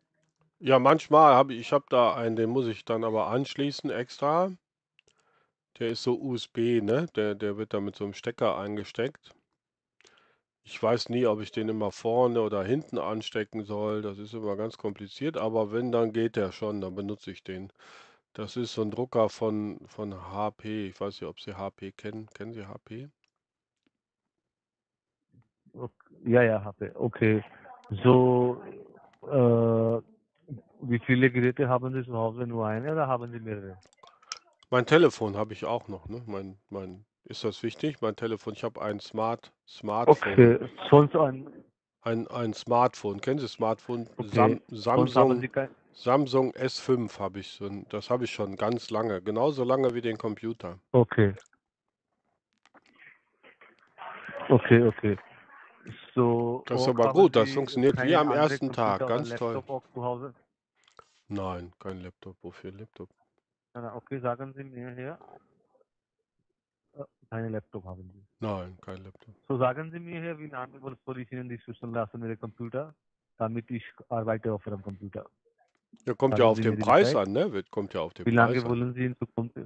[0.59, 4.51] Ja, manchmal habe ich, ich habe da einen, den muss ich dann aber anschließen extra.
[5.79, 7.07] Der ist so USB, ne?
[7.15, 9.33] Der, der wird da mit so einem Stecker eingesteckt.
[10.71, 14.03] Ich weiß nie, ob ich den immer vorne oder hinten anstecken soll.
[14.03, 17.73] Das ist immer ganz kompliziert, aber wenn, dann geht der schon, dann benutze ich den.
[18.35, 20.89] Das ist so ein Drucker von, von HP.
[20.89, 22.27] Ich weiß nicht, ob Sie HP kennen.
[22.35, 23.09] Kennen Sie HP?
[26.27, 26.93] Ja, ja, habe.
[26.97, 27.43] Okay.
[28.05, 28.63] So,
[29.23, 30.03] äh,
[30.83, 32.47] wie viele Geräte haben Sie zu Hause?
[32.47, 33.79] Nur eine oder haben Sie mehrere?
[34.69, 36.23] Mein Telefon habe ich auch noch, ne?
[36.27, 38.01] Mein, mein, ist das wichtig?
[38.01, 40.33] Mein Telefon, ich habe ein Smart, Smartphone.
[40.33, 41.47] Okay, sonst ein,
[42.03, 43.21] Ein, ein Smartphone.
[43.21, 44.09] Kennen Sie Smartphone?
[44.17, 44.29] okay.
[44.29, 45.43] Sam, Samsung,
[45.93, 47.61] Samsung S5 habe ich.
[47.61, 49.21] Ein- Das habe ich schon ganz lange.
[49.21, 50.79] Genauso lange wie den Computer.
[50.93, 51.35] okay.
[54.49, 55.19] Okay, okay.
[56.15, 57.37] So, Das ist auch aber gut.
[57.37, 59.07] Das funktioniert wie am ersten Tag.
[59.07, 59.63] Ganz toll.
[61.29, 62.37] Nein, kein Laptop.
[62.43, 63.11] Wofür Laptop?
[63.75, 65.19] Okay, sagen Sie mir hier.
[67.31, 68.25] Keine Laptop haben Sie.
[68.41, 69.35] Nein, kein Laptop.
[69.49, 72.41] So sagen Sie mir hier, wie lange soll ich Ihnen die System lassen mit dem
[72.41, 72.95] Computer,
[73.37, 75.27] damit ich arbeite auf Ihrem Computer.
[76.07, 77.63] Ja, kommt Sagen ja auf Sie den Preis an, ne?
[77.71, 78.71] Kommt ja auf den Wie lange Preis an.
[78.71, 79.59] wollen Sie in Zukunft?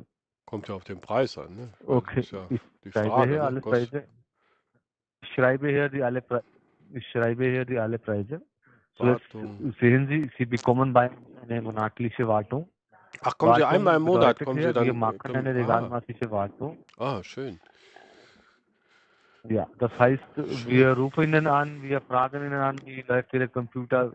[0.44, 1.68] Kommt ja auf den Preis an, ne?
[1.87, 3.44] Okay, ja ich schreibe Frage, hier ne?
[3.44, 4.09] alle Preise.
[5.22, 6.42] Ich schreibe hier die alle Pre
[6.94, 8.42] ich schreibe hier die alle Preise.
[8.98, 9.75] Wartung.
[9.81, 11.11] sehen Sie, Sie bekommen bei
[11.42, 12.68] eine monatliche Wartung.
[13.20, 14.85] Ach, kommen Sie einmal im Monat, kommen Sie dann.
[14.87, 16.79] Wir machen kommen- eine ah, regelmäßige Wartung.
[16.98, 17.61] ah, schön.
[19.48, 24.12] Ja, das heißt, wir rufen Ihnen an, wir fragen Ihnen an, wie läuft Ihr Computer.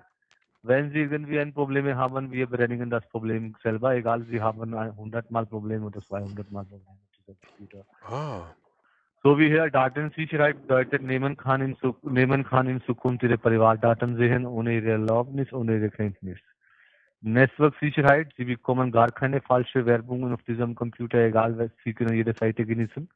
[0.63, 4.89] Wenn Sie irgendwie ein Problem haben, wir bereinigen das Problem selber, egal, Sie haben ein
[4.91, 7.85] 100 Mal Problem oder 200 Mal Problem mit diesem Computer.
[8.01, 8.53] Ah,
[9.23, 14.45] So wie hier Datensicherheit bedeutet, nehmen kann, in, nehmen kann in Zukunft Ihre Privatdaten sehen,
[14.45, 16.39] ohne Ihre Erlaubnis, ohne Ihre Kenntnis.
[17.21, 22.33] Netzwerksicherheit, Sie bekommen gar keine falsche Werbung auf diesem Computer, egal was, Sie können jede
[22.33, 23.09] Seite genießen.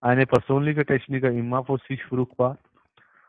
[0.00, 2.58] Eine persönliche Techniker immer für sich fruchtbar.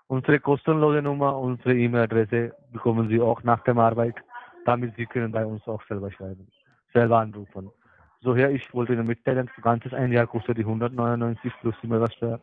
[0.08, 4.15] Unsere kostenlose Nummer, unsere E-Mail-Adresse bekommen Sie auch nach der Arbeit,
[4.65, 6.47] damit Sie können bei uns auch selber schreiben,
[6.93, 7.69] selber anrufen.
[8.21, 12.39] So hier, ich wollte Ihnen mitteilen, ganzes ein Jahr kostet die 199 plus Mehrwertsteuer.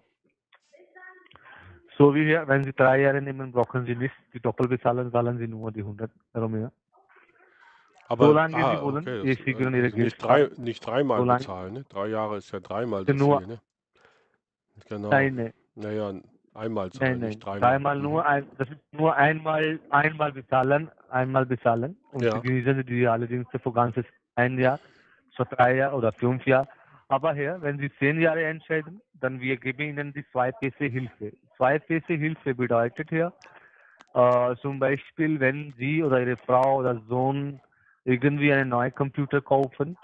[1.97, 5.39] So wie hier, wenn Sie drei Jahre nehmen, brauchen Sie nicht die doppelt bezahlen, zahlen
[5.39, 6.73] Sie nur die 100 Euro mehr.
[8.09, 10.59] Aber Solange ah, Sie wollen, okay, das, kriege also Ihre nicht, drei, Geld.
[10.59, 11.85] nicht dreimal Solange- bezahlen, ne?
[11.89, 13.61] Drei Jahre ist ja dreimal so Nur- viel, ne?
[14.89, 15.09] Genau.
[15.11, 16.13] Nein, nein, Naja,
[16.55, 17.29] einmal nein, zahlen, nein.
[17.31, 17.61] nicht dreimal.
[17.61, 18.03] Dreimal Mhm.
[18.03, 21.97] nur, ein, das ist nur einmal, einmal bezahlen, einmal bezahlen.
[22.13, 22.33] Und Ja.
[22.33, 24.79] Sie genießen die alle Dienste für ganzes ein Jahr,
[25.37, 26.69] so drei Jahre oder fünf Jahre.
[27.09, 31.33] Aber hier, wenn Sie zehn Jahre entscheiden, dann wir geben Ihnen die Zwei-Pässe Hilfe.
[31.59, 33.33] Zwei-Pässe Hilfe bedeutet hier,
[34.15, 37.61] äh, zum Beispiel, wenn Sie oder Ihre Frau oder Sohn
[38.05, 39.97] irgendwie einen neuen Computer kaufen,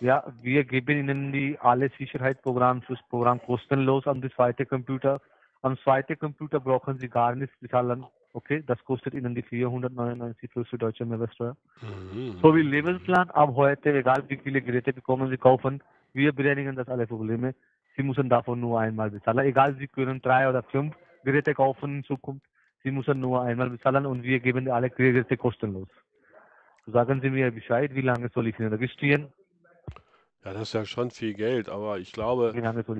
[0.00, 5.20] ja, wir geben Ihnen die alle Sicherheitsprogramm, das Programm kostenlos an die zweite Computer.
[5.62, 8.04] Am zweiten Computer brauchen Sie gar nichts bezahlen.
[8.32, 11.56] Okay, das kostet Ihnen die 499 plus die deutsche Mehrwertsteuer.
[11.80, 12.38] Mhm.
[12.42, 16.88] So wie lebenslang ab heute, egal wie viele Geräte bekommen Sie kaufen, wir bereinigen das
[16.88, 17.54] alle Probleme.
[17.96, 19.46] Sie müssen davon nur einmal bezahlen.
[19.46, 22.44] Egal, Sie können drei oder fünf Geräte kaufen in Zukunft.
[22.82, 25.88] Sie müssen nur einmal bezahlen und wir geben alle Geräte kostenlos.
[26.86, 29.32] Sagen Sie mir Bescheid, wie lange soll ich Ihnen registrieren?
[30.44, 32.52] Ja, das ist ja schon viel Geld, aber ich glaube,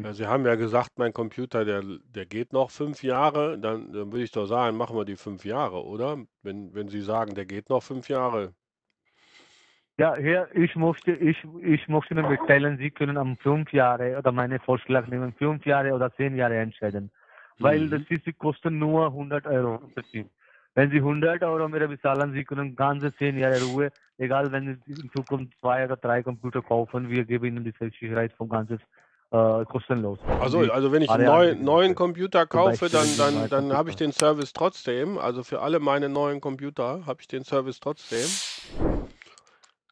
[0.02, 4.10] ja, Sie haben ja gesagt, mein Computer, der, der geht noch fünf Jahre, dann, dann
[4.10, 6.24] würde ich doch sagen, machen wir die fünf Jahre, oder?
[6.42, 8.54] Wenn, wenn Sie sagen, der geht noch fünf Jahre.
[9.98, 14.32] Ja, hier, ich möchte, ich, ich möchte Ihnen mitteilen, Sie können am fünf Jahre oder
[14.32, 17.10] meine Vorschlag nehmen, fünf Jahre oder zehn Jahre entscheiden.
[17.58, 17.90] Weil Mhm.
[17.90, 19.82] das ist, die kosten nur 100 Euro.
[20.74, 24.92] Wenn Sie 100 Euro mehr bezahlen, Sie können ganze zehn Jahre Ruhe, egal wenn Sie
[24.92, 28.80] in Zukunft zwei oder drei Computer kaufen, wir geben Ihnen die Sicherheit vom ganzes
[29.30, 30.18] äh, kostenlos.
[30.40, 31.94] Also, also wenn ich einen alle neuen.
[31.94, 35.16] Computer kaufe, dann, dann, dann habe ich den Service trotzdem.
[35.18, 38.26] Also für alle meine neuen Computer habe ich den Service trotzdem.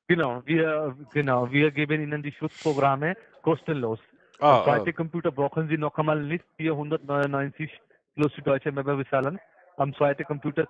[0.08, 4.00] Genau, wir, genau, wir geben Ihnen die Schutzprogramme kostenlos.
[4.40, 7.70] Ah, zweite Computer brauchen Sie noch einmal nicht 499
[8.14, 9.38] plus die deutsche Member bezahlen.
[9.76, 10.68] Am zweiten Computer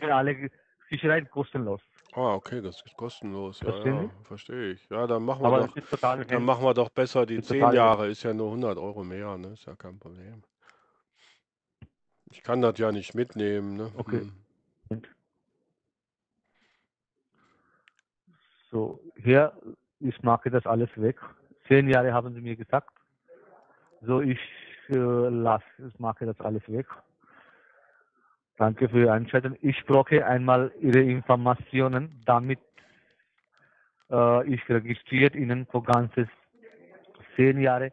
[0.00, 0.50] alle
[0.90, 1.80] Sicherheit kostenlos.
[2.14, 3.60] ah, okay, das ist kostenlos.
[3.60, 4.88] Ja, ja, verstehe ich.
[4.90, 7.74] Ja, dann machen wir Aber doch, dann machen wir doch besser die ist zehn total-
[7.74, 8.08] Jahre.
[8.08, 9.48] Ist ja nur 100 Euro mehr, ne?
[9.52, 10.42] Ist ja kein Problem.
[12.30, 13.92] Ich kann das ja nicht mitnehmen, ne?
[13.96, 14.22] Okay.
[14.90, 15.02] Hm.
[18.70, 19.52] So, hier,
[20.00, 21.20] ich mache das alles weg.
[21.68, 22.90] Zehn Jahre haben Sie mir gesagt.
[24.00, 24.40] So, ich
[24.88, 26.86] äh, lasse, ich mache das alles weg.
[28.62, 29.56] Danke für Ihre Einschätzung.
[29.60, 32.60] Ich brauche einmal Ihre Informationen, damit
[34.08, 36.28] äh, ich registriert Ihnen für ganzes
[37.34, 37.90] zehn Jahre.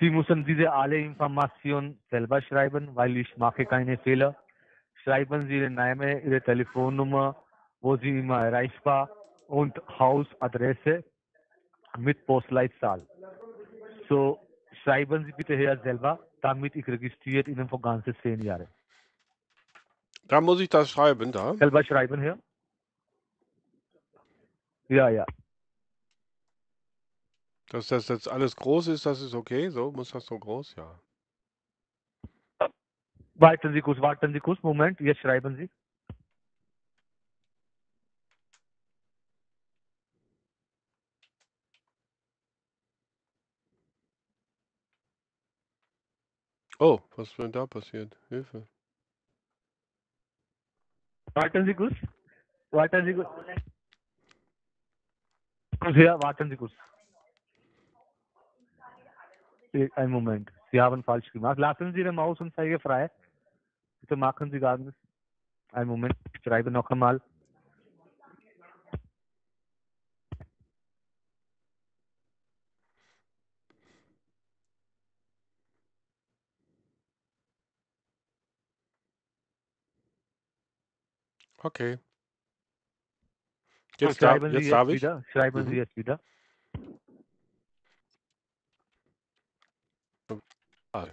[0.00, 4.34] Sie müssen diese alle Informationen selber schreiben, weil ich mache keine Fehler.
[5.04, 7.36] Schreiben Sie Ihren Namen, Ihre Telefonnummer,
[7.80, 9.10] wo Sie immer erreichbar
[9.46, 11.04] und Hausadresse
[11.98, 13.06] mit Postleitzahl.
[14.08, 14.40] So
[14.82, 18.66] schreiben Sie bitte hier selber, damit ich registriert Ihnen für ganze zehn Jahre.
[20.30, 21.54] Da muss ich das schreiben, da.
[21.54, 22.38] Selber schreiben hier.
[24.88, 25.26] Ja, ja.
[27.70, 29.70] Dass das jetzt alles groß ist, das ist okay.
[29.70, 30.76] So, muss das so groß?
[30.76, 31.00] Ja.
[33.34, 35.68] Warten Sie kurz, warten Sie kurz, Moment, jetzt schreiben Sie.
[46.78, 48.16] Oh, was ist denn da passiert?
[48.28, 48.64] Hilfe.
[51.34, 51.94] Warten Sie kurz.
[52.70, 53.28] Warten Sie kurz.
[55.96, 56.72] Ja, warten Sie kurz.
[59.94, 60.50] Ein Moment.
[60.72, 61.58] Sie haben falsch gemacht.
[61.58, 63.10] Lassen Sie den Maus und zeige frei.
[64.00, 65.00] Bitte machen Sie gar nichts.
[65.72, 66.14] Ein Moment.
[66.34, 67.20] Ich schreibe noch einmal.
[81.62, 81.98] Okay.
[83.98, 84.94] So, Jetzt, darf, schreiben Sie jetzt jetzt darf ich.
[84.94, 85.24] wieder.
[85.32, 85.68] Schreiben Mhm.
[85.70, 86.20] Sie jetzt wieder.
[90.92, 91.06] Ah.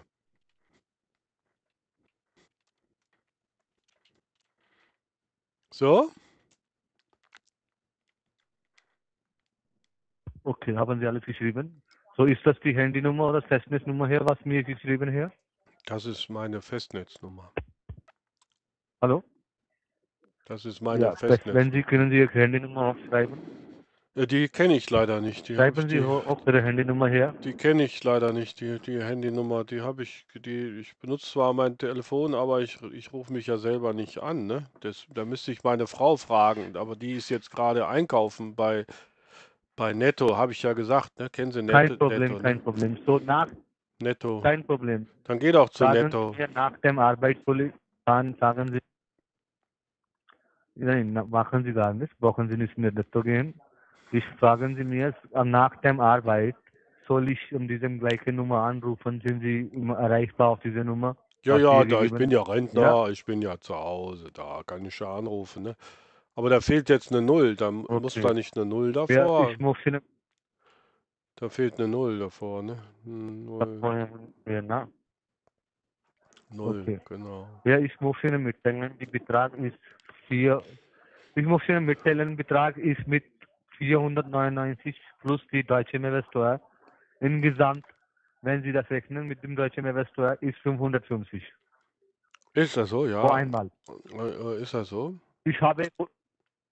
[5.71, 6.11] So,
[10.47, 11.83] Okay, haben Sie alles geschrieben?
[12.15, 15.29] So, ist das die Handynummer oder Festnetznummer hier, was mir geschrieben hier?
[15.85, 17.51] das ist meine Festnetznummer.
[19.01, 19.25] Hallo?
[20.47, 21.59] Das ist meine ja, Fest- Festnetznummer.
[21.59, 23.37] wenn Sie können Sie Ihre Handynummer aufschreiben.
[24.15, 25.49] Äh, Die kenne ich leider nicht.
[25.49, 27.33] Die, Schreiben Sie die, auch Ihre Handynummer her.
[27.43, 28.61] die kenne ich leider nicht.
[28.61, 33.11] Die, die Handynummer, die habe ich, die, ich benutze zwar mein Telefon, aber ich, ich
[33.13, 34.47] rufe mich ja selber nicht an.
[34.47, 34.65] Ne?
[34.79, 38.85] Das, da müsste ich meine Frau fragen, aber die ist jetzt gerade einkaufen bei,
[39.75, 41.19] bei Netto, habe ich ja gesagt.
[41.19, 41.29] Ne?
[41.29, 41.77] Kennen Sie Netto?
[41.77, 42.61] Kein Problem, Netto, kein ne?
[42.63, 42.97] Problem.
[43.05, 43.47] So, nach,
[44.01, 44.41] Netto.
[44.41, 45.07] kein Problem.
[45.25, 46.33] Dann geh doch zu Sagen Netto.
[46.37, 47.73] Sie nach dem Arbeitspolitik,
[48.05, 48.79] sagen Sie,
[50.77, 53.53] nein, machen Sie gar nichts, brauchen Sie nicht mehr Netto gehen.
[54.11, 56.55] Ich fragen Sie mir, äh, nach dem Arbeit,
[57.07, 59.21] soll ich um diese gleiche Nummer anrufen?
[59.25, 61.15] Sind Sie immer erreichbar auf diese Nummer?
[61.43, 64.99] Ja, ja, da, ich bin ja Rentner, ich bin ja zu Hause, da kann ich
[64.99, 65.63] ja anrufen.
[65.63, 65.75] Ne?
[66.35, 68.21] Aber da fehlt jetzt eine Null, da m- muss Okay.
[68.21, 69.51] da nicht eine Null Ja, davor.
[69.53, 70.01] ich muss Ihnen
[71.35, 72.77] Da fehlt eine Null davor, ne?
[73.05, 73.81] Hm, Null,
[74.47, 74.87] ja,
[76.51, 76.99] Null, okay.
[77.07, 77.47] genau.
[77.65, 79.77] ja, ich muss Ihnen mitteilen, der Betrag ist
[80.27, 80.61] vier,
[81.35, 83.23] ich muss Ihnen mitteilen, Betrag ist mit
[83.77, 86.59] 499 plus die deutsche Mehrwertsteuer.
[87.19, 87.85] Insgesamt,
[88.41, 91.43] wenn Sie das rechnen mit dem deutschen Mehrwertsteuer, ist 550
[92.53, 93.23] Ist das so, ja?
[93.31, 93.69] einmal.
[94.13, 95.15] Äh, Ist das so?
[95.43, 95.87] Ich habe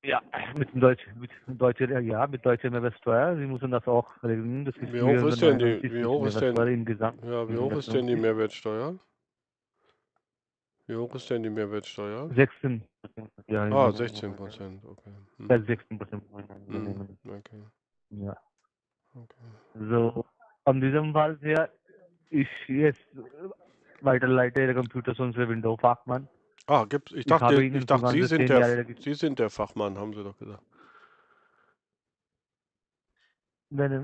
[0.03, 0.21] ja
[0.57, 3.35] mit dem Deutsch, mit deutscher ja mit deutscher Mehrwertsteuer.
[3.37, 4.65] Sie müssen das auch regeln.
[4.65, 7.23] Das ist Wie hoch ist denn die- 499 wie hoch ist denn- insgesamt.
[7.23, 8.21] Ja, wie hoch ist denn die 450.
[8.21, 8.99] Mehrwertsteuer?
[10.87, 12.29] Wie hoch ist denn die Mehrwertsteuer?
[12.35, 12.83] 16.
[13.47, 15.11] Ja, Ah, 16 Prozent, okay.
[15.37, 16.23] Hm, Ja, 16 Prozent.
[16.67, 17.63] hm, okay,
[18.09, 18.35] Ja.
[19.15, 19.89] okay.
[19.89, 20.25] So,
[20.65, 21.69] an diesem Fall her,
[22.29, 23.05] ich jetzt
[24.01, 26.27] weiterleite Ihre Computer zu unserem Window-Fachmann.
[26.67, 29.49] Ah, gibt's, ich Ich dachte, ich Ihnen dachte, Sie sind der, Jahre Sie sind der
[29.49, 30.63] Fachmann, haben Sie doch gesagt.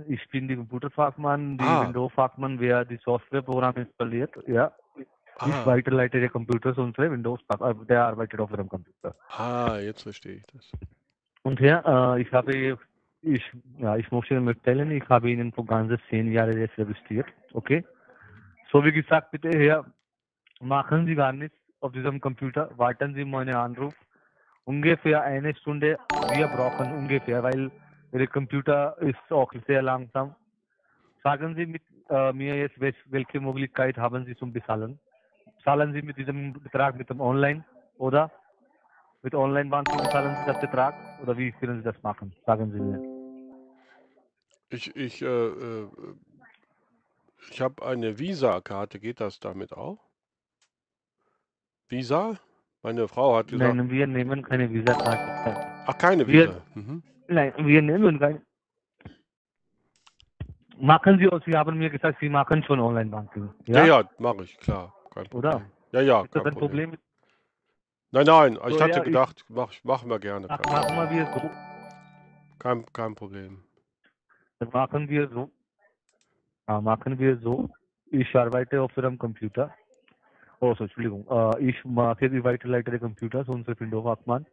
[0.08, 1.86] Ich bin die Computerfachmann, die Ah.
[1.88, 4.72] Window-Fachmann, wer die Softwareprogramm installiert, ja.
[5.38, 9.15] Ich Ah, weiterleite Ihre Computer zu unserem Windows-Fachmann, der arbeitet auf Ihrem Computer.
[9.38, 10.70] ah, jetzt verstehe ich das.
[11.44, 12.78] Und ja, äh, ich habe,
[13.24, 13.44] ich,
[13.80, 17.84] ja, ich möchte Ihnen mitteilen, ich habe Ihnen vor ganze zehn Jahre jetzt registriert, okay?
[18.72, 19.86] So wie gesagt, bitte hier,
[20.60, 23.96] machen Sie gar nichts auf diesem Computer, warten Sie meinen Anruf.
[24.65, 25.98] Ungefähr eine Stunde,
[26.36, 27.72] wir brauchen ungefähr, weil
[28.13, 30.36] Ihr Computer ist auch sehr langsam.
[31.24, 35.00] Sagen Sie mit, äh, mir jetzt, wel- welche Möglichkeit haben Sie zum Bezahlen?
[35.63, 37.63] Zahlen Sie mit diesem Betrag mit dem Online
[37.97, 38.32] oder
[39.21, 42.34] mit Online-Banking zahlen Sie das Betrag oder wie können Sie das machen?
[42.45, 43.00] Sagen Sie mir.
[44.69, 45.88] Ich, ich, äh, äh,
[47.52, 50.00] ich habe eine Visa-Karte, geht das damit auch?
[51.89, 52.38] Visa?
[52.84, 55.56] Meine Frau hat gesagt, Nein, wir nehmen keine Visa-Karte.
[55.86, 56.62] ach, keine wir- Visa.
[56.74, 57.04] Mhm.
[57.28, 58.41] Nein, wir nehmen keine.
[60.78, 63.54] Machen Sie, Sie haben mir gesagt, Sie machen schon Online-Banking.
[63.67, 64.02] Ja, Ja?
[64.02, 64.93] ja, mache ich, klar.
[65.13, 65.52] Kein Oder?
[65.52, 65.71] Problem.
[65.91, 66.91] Ja, ja, Ist das ein Problem.
[66.91, 67.00] Problem?
[68.12, 70.47] Nein, nein, ich So, hatte ja, ich- gedacht, mach, machen wir gerne.
[70.50, 71.52] Ach, machen wir so.
[72.60, 73.63] kein, kein Problem.
[74.60, 75.52] Dann machen wir so.
[76.67, 77.69] Ja, machen wir so.
[78.08, 79.74] Ich arbeite auf Ihrem Computer.
[80.60, 81.26] Oh, so, Entschuldigung.
[81.30, 84.45] Äh, ich mache die weiterleite der Computer zu unserem Window-Fachmann.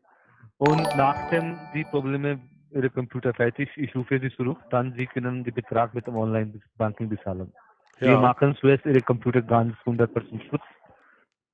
[0.56, 2.40] Und nachdem die Probleme
[2.70, 7.08] Ihre Computer fertig, ich rufe Sie zurück, dann Sie können den Betrag mit dem Online-Banking
[7.08, 7.52] bezahlen.
[8.00, 10.62] Wir Ja, machen zuerst Ihre Computer ganz 100% Schutz.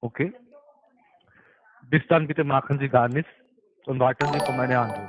[0.01, 0.33] Okay?
[1.89, 3.31] Bis dann bitte machen Sie gar nichts
[3.87, 5.09] und warten Sie auf meinen Anruf.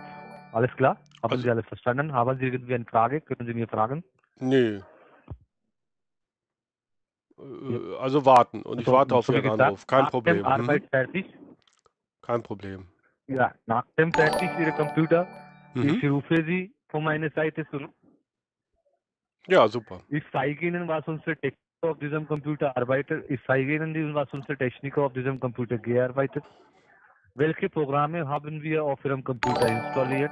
[0.54, 0.95] Alles klar?
[1.21, 2.13] Haben Also- Sie alles verstanden?
[2.13, 3.21] Haben Sie irgendwie eine Frage?
[3.21, 4.04] Können Sie mir fragen?
[4.39, 4.82] nee.
[7.38, 9.88] Äh, Also warten und ich So, warte auf Ihren gesagt, Anruf.
[9.88, 10.38] Kein Problem.
[10.38, 10.88] Dem Arbeit Mhm.
[10.89, 11.26] fertig.
[12.21, 12.88] Kein Problem.
[13.28, 15.28] Ja, nach dem fertig Ihre Computer.
[15.74, 15.89] Mhm.
[15.89, 17.91] Ich rufe Sie von meiner Seite zurück.
[19.47, 20.01] Ja, super.
[20.10, 23.29] Ich zeige Ihnen, was unsere Techniker auf diesem Computer arbeitet.
[23.29, 26.43] Ich zeige Ihnen, was unsere Techniker auf diesem Computer gearbeitet.
[27.36, 30.31] Welche Programme haben wir auf Ihrem Computer installiert?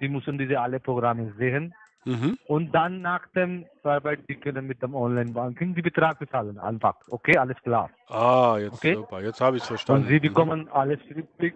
[0.00, 1.74] Sie müssen diese alle Programme sehen.
[2.04, 2.36] Mhm.
[2.48, 6.58] Und dann nach dem Arbeit, Sie können mit dem Online-Banking die Betrag bezahlen.
[6.58, 6.96] Einfach.
[7.08, 7.90] Okay, alles klar.
[8.08, 8.94] Ah, jetzt Okay.
[8.96, 9.20] super.
[9.22, 10.08] Jetzt habe ich es Und verstanden.
[10.08, 10.20] Sie Mhm.
[10.22, 11.54] bekommen alles schriftlich.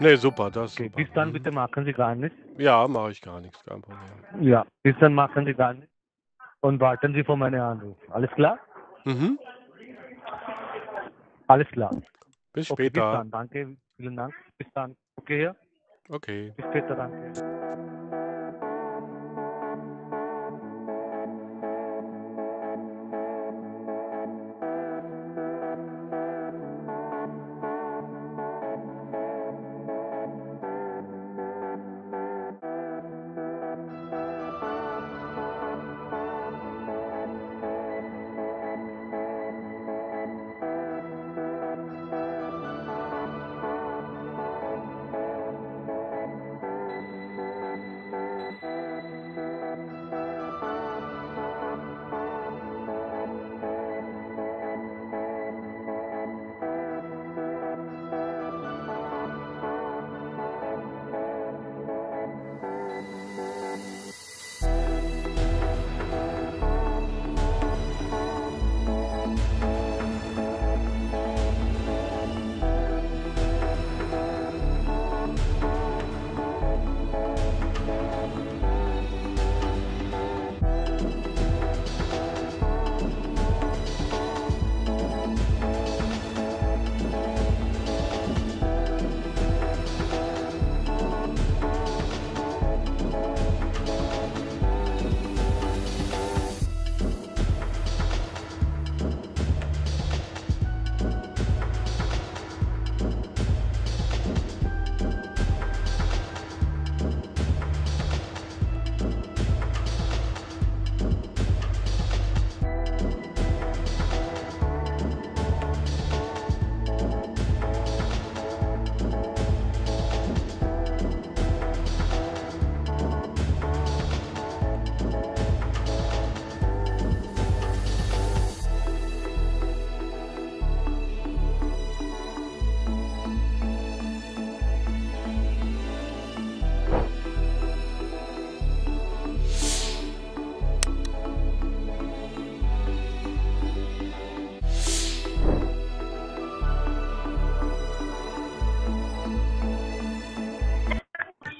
[0.00, 0.96] Nee, super, das Okay, super.
[0.96, 1.32] bis dann Mhm.
[1.34, 2.36] bitte machen Sie gar nichts.
[2.58, 4.00] Ja, mache ich gar nichts, kein Problem.
[4.40, 5.90] Ja, bis dann machen Sie gar nichts.
[6.60, 7.96] Und warten Sie vor meinem Anruf.
[8.10, 8.58] Alles klar?
[9.04, 9.38] Mhm.
[11.48, 11.94] Alles klar.
[12.52, 13.12] Bis Okay, bis später.
[13.12, 13.30] dann.
[13.30, 14.34] Danke, vielen Dank.
[14.58, 14.96] Bis dann.
[15.16, 15.54] Okay, ja?
[16.08, 16.52] Okay.
[16.56, 17.53] Bis später, danke.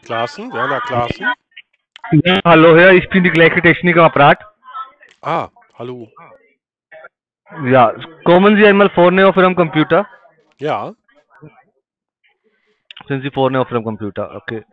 [0.05, 1.27] Klaassen, Werner Klaassen.
[2.25, 4.39] Ja, hallo Herr, ich bin die gleiche Technik am Apparat.
[5.23, 6.09] Ah, hallo.
[7.65, 10.07] Ja, kommen Sie einmal vorne auf Ihrem Computer.
[10.59, 10.93] Ja,
[13.09, 14.35] Sind Sie vorne auf Ihrem Computer?
[14.37, 14.65] Okay.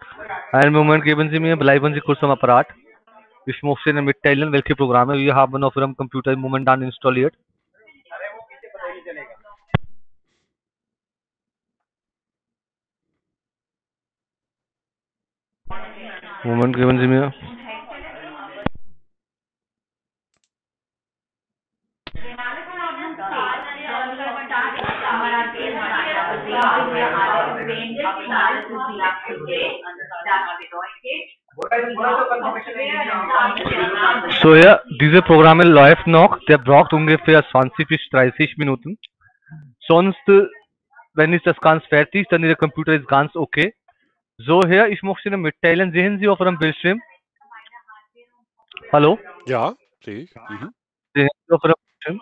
[0.51, 2.67] Einen Moment geben Sie mir, bleiben Sie kurz am Apparat.
[3.45, 7.33] Ich möchte Ihnen mitteilen, welche Programme wir haben auf Ihrem Computer momentan installiert.
[16.43, 17.33] Moment geben Sie mir.
[34.41, 36.39] So ja, diese Programme läuft noch.
[36.47, 38.97] Der braucht ungefähr 20 bis 30 Minuten.
[39.79, 40.47] Sonst, äh,
[41.13, 43.75] wenn ist das ganz fertig, dann Ihr Computer ist ganz okay.
[44.37, 47.01] So Herr, ich möchte Ihnen mitteilen, sehen Sie auf Ihrem Bildschirm?
[48.91, 49.19] Hallo?
[49.45, 50.35] ja, sehe ich.
[50.35, 50.71] Mhm.
[51.13, 52.21] Sehen Sie auf Ihrem Bildschirm?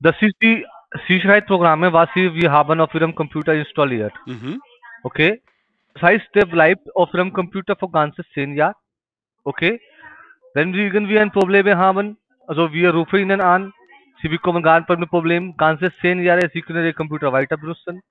[0.00, 0.66] Das ist die
[1.06, 4.14] Sicherheitsprogramme, was Sie, wir haben auf Ihrem Computer installiert.
[4.26, 4.60] Mhm.
[5.02, 5.42] Okay?
[5.94, 8.76] Das heißt, der bleibt auf Ihrem Computer für ganze 10 Jahre.
[9.44, 9.80] Okay?
[10.54, 13.72] Wenn Sie irgendwie ein Problem haben, also wir rufen Ihnen an,
[14.22, 18.02] Sie bekommen gar kein Problem, ganze 10 Jahre, Sie können Ihr Computer weiter benutzen.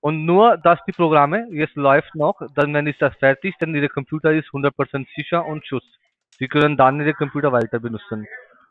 [0.00, 3.88] Und nur, dass die Programme, jetzt läuft noch, dann wenn ist das fertig, dann Ihr
[3.88, 5.84] Computer ist 100% sicher und Schutz.
[6.38, 8.26] Sie können dann Ihr Computer weiter benutzen.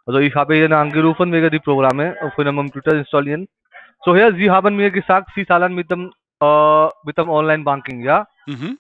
[0.06, 3.48] Also ich habe Ihnen angerufen, wegen die Programme auf Ihrem Computer installieren.
[4.04, 6.12] So Herr, Sie haben mir gesagt, Sie zahlen mit dem,
[6.42, 8.28] äh, mit dem Online-Banking, ja?
[8.48, 8.80] Mhm.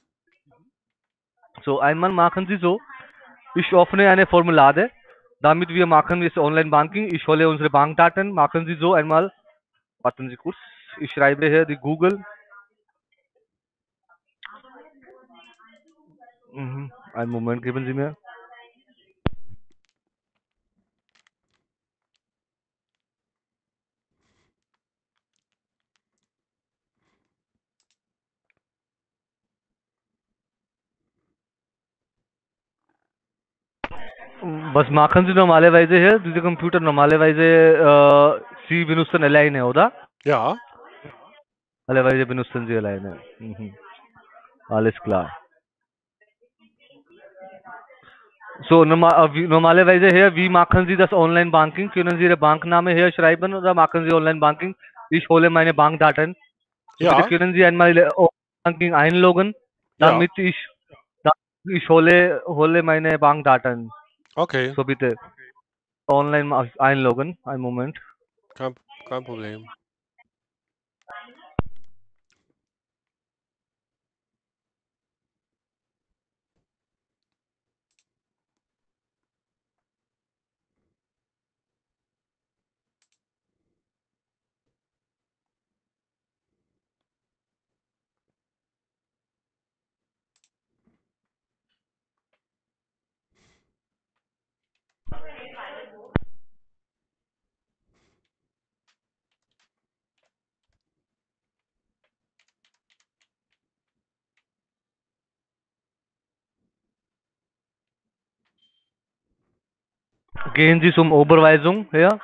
[1.64, 2.80] So, einmal machen Sie so.
[3.54, 4.89] Ich öffne eine Formulare.
[5.41, 7.14] Damit wir machen jetzt Online-Banking.
[7.14, 8.32] Ich hole unsere Bankdaten.
[8.32, 9.32] Machen Sie so einmal.
[10.02, 10.58] Warten Sie kurz.
[11.00, 12.24] Ich schreibe hier die Google.
[16.54, 16.91] Mhm.
[17.14, 18.16] Einen Moment geben Sie mir.
[34.74, 36.20] Was machen Sie normalerweise hier?
[36.20, 39.91] Diese Computer normalerweise äh, Sie benutzen alleine, oder?
[40.24, 40.58] Ja.
[41.88, 43.20] Normalerweise benutzen Sie alleine.
[43.39, 43.76] Mhm.
[44.70, 45.32] Alles klar.
[48.68, 51.91] So, normal, äh, wie, normalerweise hier, wie machen Sie das Online-Banking?
[51.91, 54.76] Können Sie Ihre Bankname hier schreiben oder machen Sie Online-Banking?
[55.10, 56.36] Ich hole meine Bankdaten.
[56.97, 57.16] So, Ja.
[57.16, 59.53] Bitte können Sie einmal Ihre Online-Banking einloggen,
[59.97, 60.10] Ja.
[60.10, 60.55] damit ich,
[61.24, 63.91] damit ich hole, hole meine Bankdaten.
[64.36, 64.74] Okay.
[64.76, 65.16] So bitte
[66.07, 67.38] online ma- einloggen.
[67.45, 67.97] Einen Moment.
[68.55, 68.76] Kein,
[69.07, 69.68] kein Problem.
[110.54, 112.20] Gehen Sie zum Überweisung her.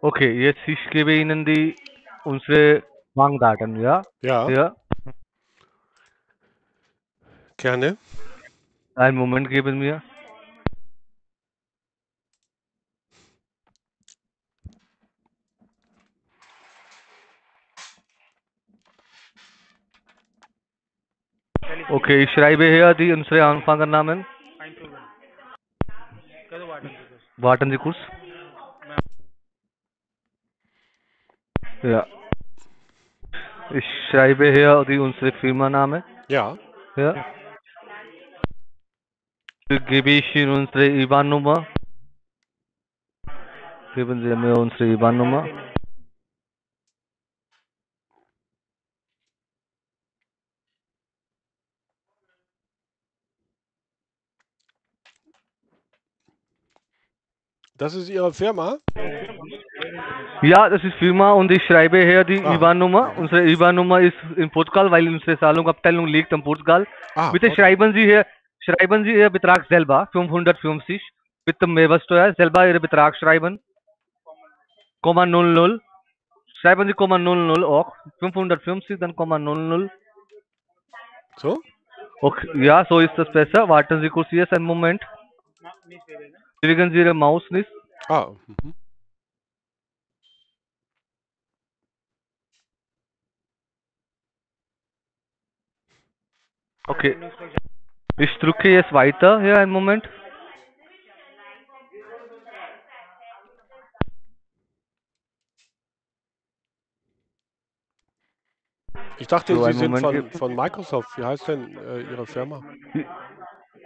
[0.00, 1.76] Okay, jetzt ich gebe Ihnen die
[2.24, 2.82] unsere
[3.14, 4.02] Bankdaten, ja?
[4.20, 4.76] Ja, Ja.
[7.56, 7.96] gerne.
[8.96, 10.02] Einen Moment geben wir.
[21.90, 24.24] Okay, ich schreibe hier die unsere Anfängernamen.
[27.36, 27.96] Warten Sie kurz.
[31.82, 32.06] Ja.
[33.70, 36.04] Ich schreibe hier die unsere Firmenname.
[36.28, 36.56] Ja.
[36.96, 37.24] Ja.
[39.68, 41.66] Dann gebe ich Ihnen unsere IBAN-Nummer.
[43.94, 45.46] Geben Sie mir unsere IBAN-Nummer.
[57.76, 58.78] Das ist Ihre Firma?
[60.42, 62.54] Ja, das ist Firma und ich schreibe hier die Ah.
[62.54, 63.14] IBAN-Nummer.
[63.16, 66.86] Unsere IBAN-Nummer ist in Portugal, weil unsere Zahlungsabteilung liegt in Portugal.
[67.16, 67.56] Ah, Bitte okay.
[67.56, 68.26] schreiben Sie hier,
[68.60, 71.02] schreiben Sie Ihr Betrag selber, 550.
[71.44, 73.60] Bitte Mehrwertsteuer, selber Ihren Betrag schreiben.
[75.02, 75.80] Komma 00.
[76.60, 77.92] Schreiben Sie Komma 00 auch.
[78.20, 79.90] 550, dann Komma 00.
[81.36, 81.58] So?
[82.20, 83.68] Okay, ja, so ist das besser.
[83.68, 85.02] Warten Sie kurz jetzt einen Moment.
[86.64, 87.68] Bewegen Sie Ihre Maus nicht.
[88.08, 88.72] Ah, mhm.
[96.86, 97.18] Okay.
[98.16, 99.42] Ich drücke jetzt weiter.
[99.42, 100.08] Hier einen Moment.
[109.18, 111.10] Ich dachte, So, Sie sind Moment von, von Microsoft.
[111.18, 112.62] Wie heißt denn äh, Ihre Firma?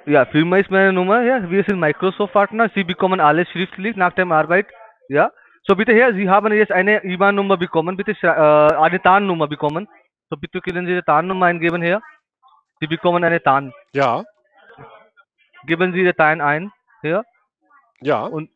[0.08, 1.20] Ja, Firma ist meine Nummer.
[1.22, 2.70] Ja, wir sind Microsoft-Partner.
[2.74, 4.66] Sie bekommen alles schriftlich nach der Arbeit.
[5.10, 5.30] Ja.
[5.64, 7.94] So bitte hier, Sie haben jetzt eine IBAN-Nummer bekommen.
[7.94, 9.86] Bitte äh, eine TAN-Nummer bekommen.
[10.30, 12.00] So bitte können Sie die TAN-Nummer eingeben hier.
[12.80, 13.74] Sie bekommen eine TAN.
[13.92, 14.24] Ja,
[15.66, 17.22] Geben Sie die TAN ein hier
[18.00, 18.22] ja.
[18.22, 18.48] und,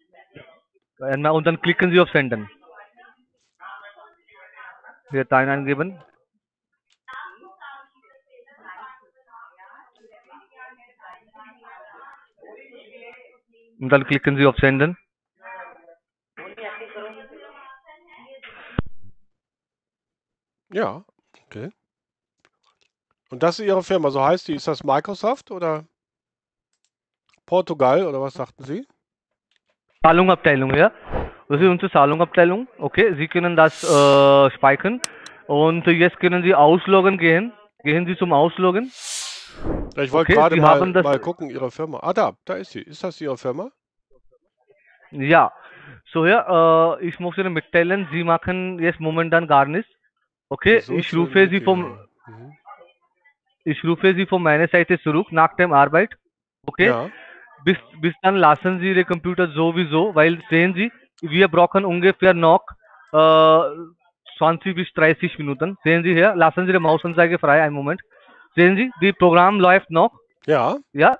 [1.00, 2.48] und dann klicken Sie auf Senden.
[5.11, 5.98] Hier TAN eingeben.
[13.82, 14.96] Und dann klicken Sie auf Senden.
[20.72, 21.04] Ja,
[21.46, 21.70] okay.
[23.30, 24.54] Und das ist Ihre Firma, so heißt die.
[24.54, 25.84] Ist das Microsoft oder
[27.44, 28.86] Portugal oder was sagten Sie?
[30.02, 30.92] Zahlungsabteilung, ja.
[31.48, 32.68] Das ist unsere Zahlungsabteilung.
[32.78, 35.00] Okay, Sie können das äh, speichern.
[35.48, 37.52] Und jetzt können Sie ausloggen gehen.
[37.82, 38.92] Gehen Sie zum Ausloggen.
[39.97, 41.99] Ich wollte Okay, gerade mal, mal gucken, Ihre Firma.
[42.03, 42.80] Ah, da, da ist sie.
[42.80, 43.70] Ist das Ihre Firma?
[45.11, 45.53] Ja.
[46.12, 49.90] So, ja, äh, ich muss Ihnen mitteilen, Sie machen jetzt momentan gar nichts.
[50.49, 52.53] Okay, So ich rufe Sie vom, Mhm.
[53.64, 56.11] ich rufe Sie von meiner Seite zurück nach dem Arbeit.
[56.66, 56.86] Okay?
[56.86, 57.11] Ja,
[57.64, 60.90] bis, bis dann lassen Sie Ihre Computer sowieso, weil sehen Sie,
[61.20, 62.64] wir brauchen ungefähr noch
[63.12, 63.61] äh,
[64.38, 65.76] 20 bis 30 Minuten.
[65.84, 68.01] Sehen Sie hier, lassen Sie die Mausanzeige frei, einen Moment.
[68.55, 70.12] Sehen Sie, die Programm läuft noch,
[70.46, 71.16] ja, ja.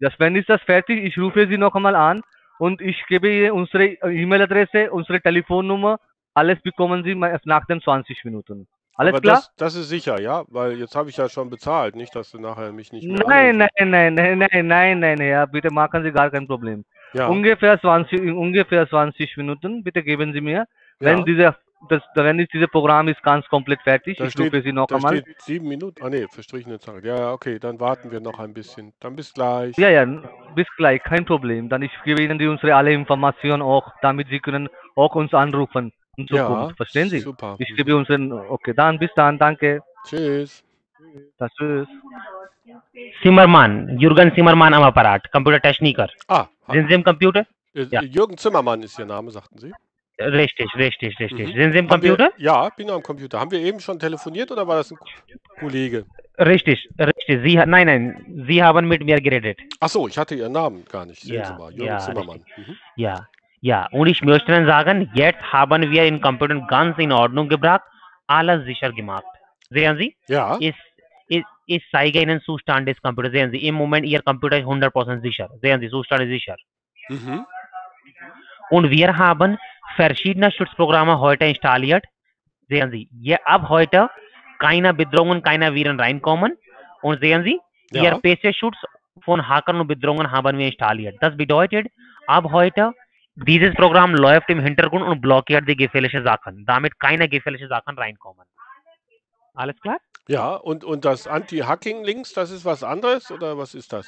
[0.00, 1.02] Das, wenn ist das fertig?
[1.04, 2.22] Ich rufe Sie noch einmal an
[2.58, 5.98] und ich gebe Ihnen unsere E-Mail-Adresse, unsere Telefonnummer.
[6.34, 8.68] Alles bekommen Sie nach den 20 Minuten.
[8.94, 9.34] Alles Aber klar?
[9.36, 10.44] das, das ist sicher, ja?
[10.48, 13.60] Weil jetzt habe ich ja schon bezahlt, nicht, dass du nachher mich nicht mehr Nein,
[13.60, 13.74] anrufst.
[13.78, 16.84] nein, nein, nein, nein, nein, nein, Herr, bitte machen Sie gar kein Problem.
[17.12, 20.66] Ja, Ungefähr 20, in ungefähr 20 Minuten, bitte geben Sie mir.
[20.98, 21.24] Wenn ja.
[21.24, 21.56] dieser,
[21.88, 24.86] das, wenn ist dieses Programm ist ganz komplett fertig, Da ich steht- rufe Sie noch
[24.86, 25.18] Da einmal.
[25.18, 26.02] steht sieben Minuten.
[26.02, 27.04] Ah nee, verstrichene Zeit.
[27.04, 28.92] Ja, ja, okay, dann warten wir noch ein bisschen.
[29.00, 29.76] Dann bis gleich.
[29.78, 30.04] Ja, ja,
[30.54, 31.68] bis gleich, kein Problem.
[31.68, 35.92] Dann ich gebe Ihnen die unsere alle Informationen auch, damit Sie können auch uns anrufen
[36.16, 36.76] in Ja, Zukunft.
[36.76, 37.20] Verstehen Sie?
[37.20, 37.56] Super.
[37.58, 39.82] Ich gebe unseren, okay, dann bis dann, danke.
[40.06, 40.64] Tschüss.
[41.38, 41.88] Das tschüss.
[43.22, 46.08] Zimmermann, Jürgen Zimmermann am Apparat, Computer Techniker.
[46.28, 47.46] Ah, Sind Sie im Computer?
[47.74, 48.02] äh, ja.
[48.02, 49.72] Jürgen Zimmermann ist Ihr Name, sagten Sie?
[50.18, 51.54] Richtig, richtig, richtig.
[51.54, 51.60] Mhm.
[51.60, 52.30] Sind Sie im Haben wir- Computer?
[52.38, 53.38] Ja, bin am Computer.
[53.38, 55.06] Haben wir eben schon telefoniert oder war das ein Ko-
[55.60, 56.06] Kollege?
[56.38, 57.42] Richtig, richtig.
[57.42, 59.58] Sie, nein, nein, Sie haben mit mir geredet.
[59.80, 61.20] Ach so, ich hatte Ihren Namen gar nicht.
[61.22, 62.44] Sehen Ja, Sie mal, Jürgen ja, Zimmermann.
[62.56, 62.76] Mhm.
[62.96, 63.26] Ja,
[63.60, 63.88] ja.
[63.92, 67.82] Und ich möchte Ihnen sagen, jetzt haben wir in Computer ganz in Ordnung gebracht,
[68.26, 69.24] alles sicher gemacht.
[69.68, 70.16] Sehen Sie?
[70.28, 70.74] Ja, Ich,
[71.28, 73.32] ich, ich zeige Ihnen Zustand des Computers.
[73.32, 75.50] Sehen Sie, im Moment Ihr Computer ist 100% sicher.
[75.60, 76.56] Sehen Sie, Zustand ist sicher.
[77.10, 77.44] mhm.
[78.70, 79.56] Und wir haben
[79.94, 82.04] verschiedene Schutzprogramme heute installiert.
[82.68, 84.10] Sehen Sie, je, ab heute
[84.58, 86.56] keine Bedrohungen, keine Viren reinkommen.
[87.02, 87.60] Und sehen Sie,
[87.92, 88.02] Ja.
[88.02, 88.76] Ihr PC-Schutz
[89.24, 91.16] von Hackern und Bedrohungen haben wir installiert.
[91.20, 91.86] Das bedeutet,
[92.26, 92.92] ab heute,
[93.36, 98.44] dieses Programm läuft im Hintergrund und blockiert die gefährlichen Sachen, damit keine gefährlichen Sachen reinkommen.
[99.54, 99.98] Alles klar?
[100.28, 100.54] ja.
[100.54, 104.06] Und, und das Anti-Hacking-Links, das ist was anderes oder was ist das?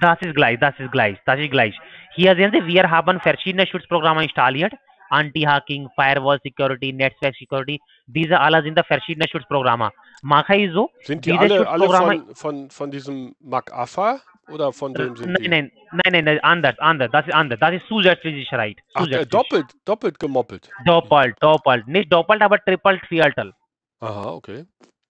[0.00, 1.78] Das ist gleich, das ist gleich, das ist gleich.
[2.14, 4.72] Hier sehen Sie, wir haben verschiedene Schutzprogramme installiert.
[5.10, 7.78] Anti-Hacking, Firewall Security, Netzwerk Security.
[8.06, 9.90] Diese alle sind da verschiedene Schutzprogramme.
[10.22, 14.96] Mache ich so, Sind die Diese alle, alle von, von, von diesem MacAffa oder von
[14.96, 17.58] wem sind nein, nein, nein, nein, nein, anders, anders, das ist anders.
[17.60, 18.78] Das ist zusätzliche Sicherheit.
[18.94, 20.70] Ach, äh, doppelt, doppelt gemoppelt.
[20.86, 21.86] Doppelt, doppelt.
[21.86, 23.52] Nicht doppelt, aber trippelt, viertel.
[24.00, 24.64] Aha, okay.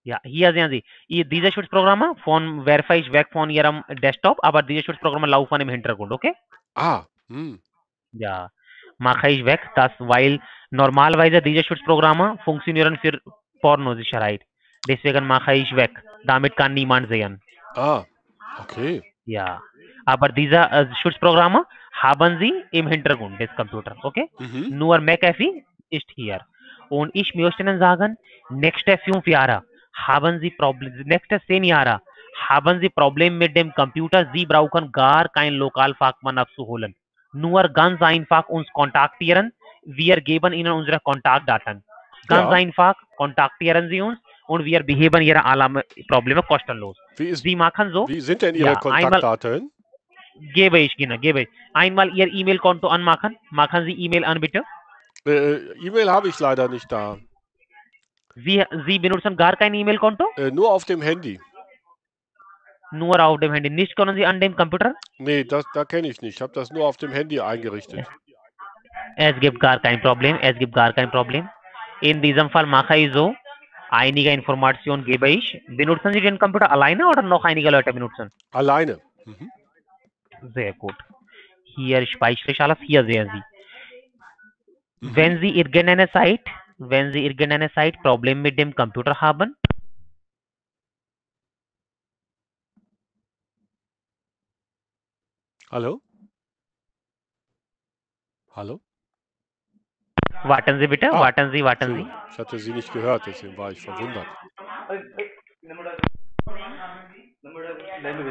[0.05, 4.63] Ja, hier sehen Sie, ihr- diese Schutzprogramme von werfe ich weg von Ihrem Desktop, aber
[4.63, 6.35] diese Schutzprogramme laufen im Hintergrund, okay?
[6.75, 7.61] Ah, hm.
[8.13, 8.51] Ja,
[8.99, 13.21] mache ich weg, das, weil normalerweise diese Schutzprogramme funktionieren für
[13.61, 14.43] Pornosicherheit.
[14.89, 15.93] Deswegen mache ich weg.
[16.25, 17.41] Damit kann niemand sehen.
[17.77, 18.05] Ah,
[18.59, 19.03] okay.
[19.25, 19.63] Ja,
[20.05, 24.29] aber diese äh, Schutzprogramme haben Sie im Hintergrund des Computers, okay?
[24.39, 24.67] Mhm.
[24.71, 26.41] Nur McAfee ist hier.
[26.89, 28.17] Und ich möchte Ihnen sagen,
[28.51, 29.65] nächste fünf Jahre
[29.95, 32.03] haben Sie Probleme, nächste zehn Jahre
[32.49, 34.29] haben Sie Probleme mit dem Computer.
[34.33, 36.95] Sie brauchen gar keinen Lokalfachmann abzuholen.
[37.33, 39.53] Nur ganz einfach uns kontaktieren.
[39.85, 41.83] Wir geben Ihnen unsere Kontaktdaten.
[42.29, 42.51] Ganz Ja.
[42.51, 46.97] einfach kontaktieren Sie uns und wir beheben Ihre alle Probleme kostenlos.
[47.17, 49.71] Wie, ist, Sie machen so, wie sind denn Ihre Ja, einmal- Kontaktdaten?
[50.55, 51.49] gebe ich Ihnen, gebe ich.
[51.75, 53.37] Einmal Ihr E-Mail-Konto anmachen.
[53.51, 54.63] Machen Sie E-Mail an, bitte.
[55.27, 55.57] Äh,
[55.87, 57.19] E-Mail habe ich leider nicht da.
[58.35, 60.27] Sie, Sie benutzen gar kein E-Mail-Konto?
[60.37, 61.39] Äh, nur auf dem Handy.
[62.93, 63.71] Nur auf dem Handy.
[63.71, 64.95] Nicht können Sie an dem Computer?
[65.19, 66.37] Nee, das, da kenne ich nicht.
[66.37, 68.07] Ich habe das nur auf dem Handy eingerichtet.
[69.17, 70.39] Es gibt gar kein Problem.
[70.41, 71.49] Es gibt gar kein Problem.
[72.01, 73.35] In diesem Fall mache ich so.
[73.91, 75.61] Einige Informationen gebe ich.
[75.69, 78.31] Benutzen Sie den Computer alleine oder noch einige Leute benutzen?
[78.51, 78.99] Alleine.
[79.27, 79.51] Mhm.
[80.55, 80.95] Sehr gut.
[81.77, 82.79] Hier speichere ich alles.
[82.81, 85.07] Hier sehen Sie.
[85.07, 85.17] Mhm.
[85.17, 86.41] Wenn Sie irgendeine Zeit,
[86.79, 89.57] wenn Sie irgendeine Zeit Problem mit dem Computer haben,
[95.73, 96.03] Hallo?
[98.55, 98.81] Hallo?
[100.45, 102.07] warten Sie bitte, Ah, warten Sie, warten Sie.
[102.31, 104.27] Ich hatte Sie nicht gehört, deswegen war ich verwundert.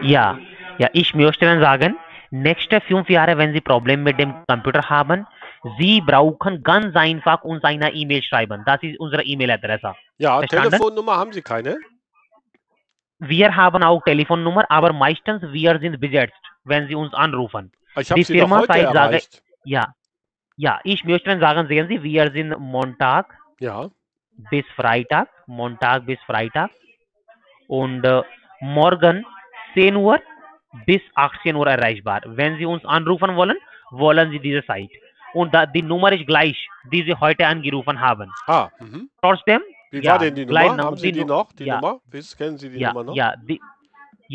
[0.03, 0.37] Ja,
[0.77, 1.97] ja, ich möchte Ihnen sagen,
[2.29, 5.25] nächste fünf Jahre, wenn Sie Probleme mit dem Computer haben,
[5.79, 8.61] Sie brauchen ganz einfach uns eine E-Mail schreiben.
[8.67, 9.95] Das ist unsere E-Mail-Adresse.
[10.19, 10.69] Ja, Verstanden?
[10.69, 11.79] Telefonnummer haben Sie keine?
[13.17, 17.71] Wir haben auch Telefonnummer, aber meistens wir sind besetzt, wenn Sie uns anrufen.
[17.97, 19.43] Ich habe Sie doch Firma heute Zeit sage- erreicht.
[19.63, 19.93] Ja,
[20.57, 23.89] ja, ich möchte sagen, sehen Sie, wir sind Montag Ja,
[24.49, 26.71] bis Freitag, Montag bis Freitag
[27.67, 28.21] und äh,
[28.61, 29.25] morgen
[29.73, 30.19] 10 Uhr
[30.85, 32.21] bis 18 Uhr erreichbar.
[32.25, 33.57] Wenn Sie uns anrufen wollen,
[33.91, 34.89] wollen Sie diese Zeit.
[35.33, 36.57] Und da, die Nummer ist gleich,
[36.91, 38.31] die Sie heute angerufen haben.
[38.47, 39.09] ah, mhm.
[39.21, 40.77] Trotzdem, Wie Ja, war denn die Nummer?
[40.85, 41.51] Haben Sie die die noch?
[41.53, 41.75] Die ja.
[41.79, 41.99] Nummer?
[42.05, 43.15] Wiss- Kennen Sie die Nummer noch?
[43.15, 43.59] ja, die,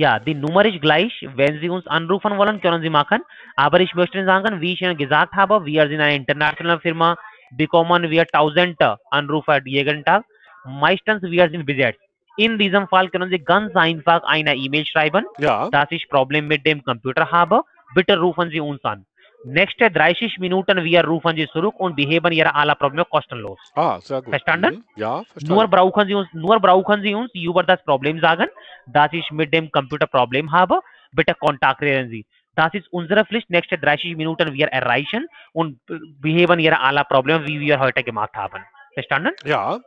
[0.03, 1.13] ja, die Nummer ist gleich.
[1.37, 3.21] Wenn Sie uns anrufen wollen, können Sie machen.
[3.57, 7.17] Aber ich möchte sagen, wie ich Ihnen gesagt habe, wir sind eine internationale Firma,
[7.57, 10.25] bekommen wir tausende Anrufe jeden Tag.
[10.67, 12.01] Meistens wir sind besetzt.
[12.37, 15.71] In diesem Fall können Sie ganz einfach eine E-Mail schreiben, Ja.
[15.71, 17.63] dass ich Problem mit dem Computer habe.
[17.95, 19.07] Bitte rufen Sie uns an.
[19.45, 23.59] Nächste 30 Minuten wir rufen Sie zurück und beheben Ihre alle Probleme kostenlos.
[23.75, 24.31] Ah, sehr gut.
[24.31, 24.77] Verstanden?
[24.77, 24.85] Mhm.
[24.97, 25.55] Ja, verstanden.
[25.55, 28.47] Nur brauchen Sie uns, nur brauchen Sie uns über das Problem sagen,
[28.87, 30.81] dass ich mit dem Computer Problem habe.
[31.13, 32.27] Bitte kontaktieren Sie.
[32.55, 33.51] Das ist unsere Pflicht.
[33.51, 38.35] Nächste 30 Minuten wir erreichen und äh, beheben Ihre alle Probleme, wie wir heute gemacht
[38.35, 38.65] haben.
[38.95, 39.33] Verstanden?
[39.45, 39.79] ja.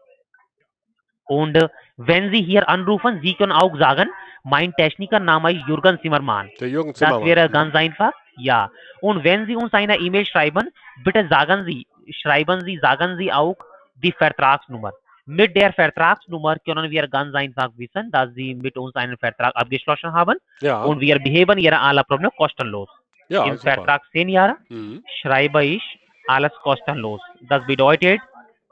[1.30, 4.09] Und äh, wenn Sie hier anrufen, Sie können auch sagen,
[4.43, 6.49] mein Technikername ist Jürgen Zimmermann.
[6.59, 7.19] Der Jürgen Zimmermann.
[7.21, 7.53] Das wäre Mhm.
[7.53, 8.13] ganz einfach.
[8.38, 8.69] Ja.
[9.01, 10.69] Und wenn Sie uns eine E-Mail schreiben,
[11.03, 11.86] bitte sagen Sie,
[12.21, 13.57] schreiben Sie, sagen Sie auch
[14.03, 14.91] die Vertragsnummer.
[15.25, 20.11] Mit der Vertragsnummer können wir ganz einfach wissen, dass Sie mit uns einen Vertrag abgeschlossen
[20.13, 20.84] haben Ja.
[20.84, 22.89] und wir beheben Ihre alle Probleme kostenlos.
[23.27, 23.73] ja, Im super.
[23.73, 25.03] Vertrag 10 Jahre Mhm.
[25.21, 25.84] schreibe ich
[26.27, 27.21] alles kostenlos.
[27.41, 28.19] Das bedeutet,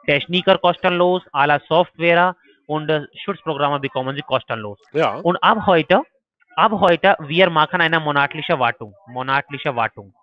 [0.08, 2.36] Techniker kostenlos, alle Software
[2.68, 4.80] und äh, Schutzprogramme bekommen Sie kostenlos.
[4.92, 5.16] Ja.
[5.16, 6.04] Und ab heute,
[6.56, 8.94] ab heute, wir machen eine monatliche Wartung.
[9.08, 10.14] Monatliche Wartung.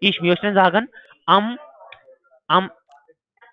[0.00, 0.88] Ich möchte sagen,
[1.26, 1.58] am,
[2.48, 2.70] am,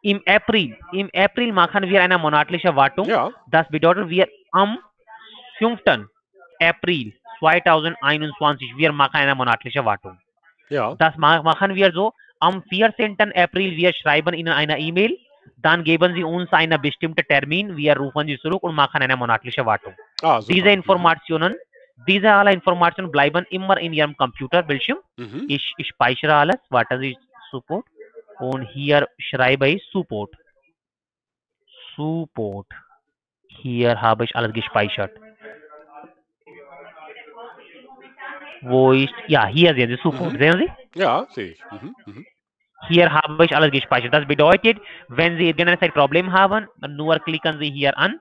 [0.02, 3.08] im April, im April machen wir eine monatliche Wartung.
[3.08, 3.30] Ja.
[3.48, 4.80] Das bedeutet, wir am
[5.60, 5.80] 5.
[6.60, 10.18] April 2021, wir machen eine monatliche Wartung.
[10.70, 10.96] Ja.
[10.96, 12.14] Das ma machen wir so.
[12.40, 13.18] Am 14.
[13.36, 15.18] April, wir schreiben Ihnen eine E-Mail.
[15.58, 17.78] Dann geben Sie uns einen bestimmten Termin.
[17.78, 19.94] Wir rufen Sie zurück und machen eine monatliche Wartung.
[20.22, 20.42] Ah.
[20.48, 21.56] Diese Informationen,
[22.08, 24.98] diese alle Informationen bleiben immer in Ihrem Computerbildschirm.
[25.18, 25.46] Mhm.
[25.48, 26.58] Ich, ich speichere alles.
[26.70, 27.18] Warten Sie,
[27.52, 27.86] Support.
[28.40, 30.36] Und hier schreibe ich Support.
[31.96, 32.68] Support.
[33.48, 35.12] Hier habe ich alles gespeichert.
[38.62, 40.34] Wo ist, ja, hier sehen Sie Support.
[40.34, 40.40] Mhm.
[40.40, 41.00] Sehen Sie?
[41.00, 41.62] Ja, sehe ich.
[41.72, 42.26] Mhm.
[42.82, 42.88] Mhm.
[42.94, 44.14] Hier habe ich alles gespeichert.
[44.14, 48.20] Das bedeutet, wenn Sie irgendein Problem haben, nur klicken Sie hier an.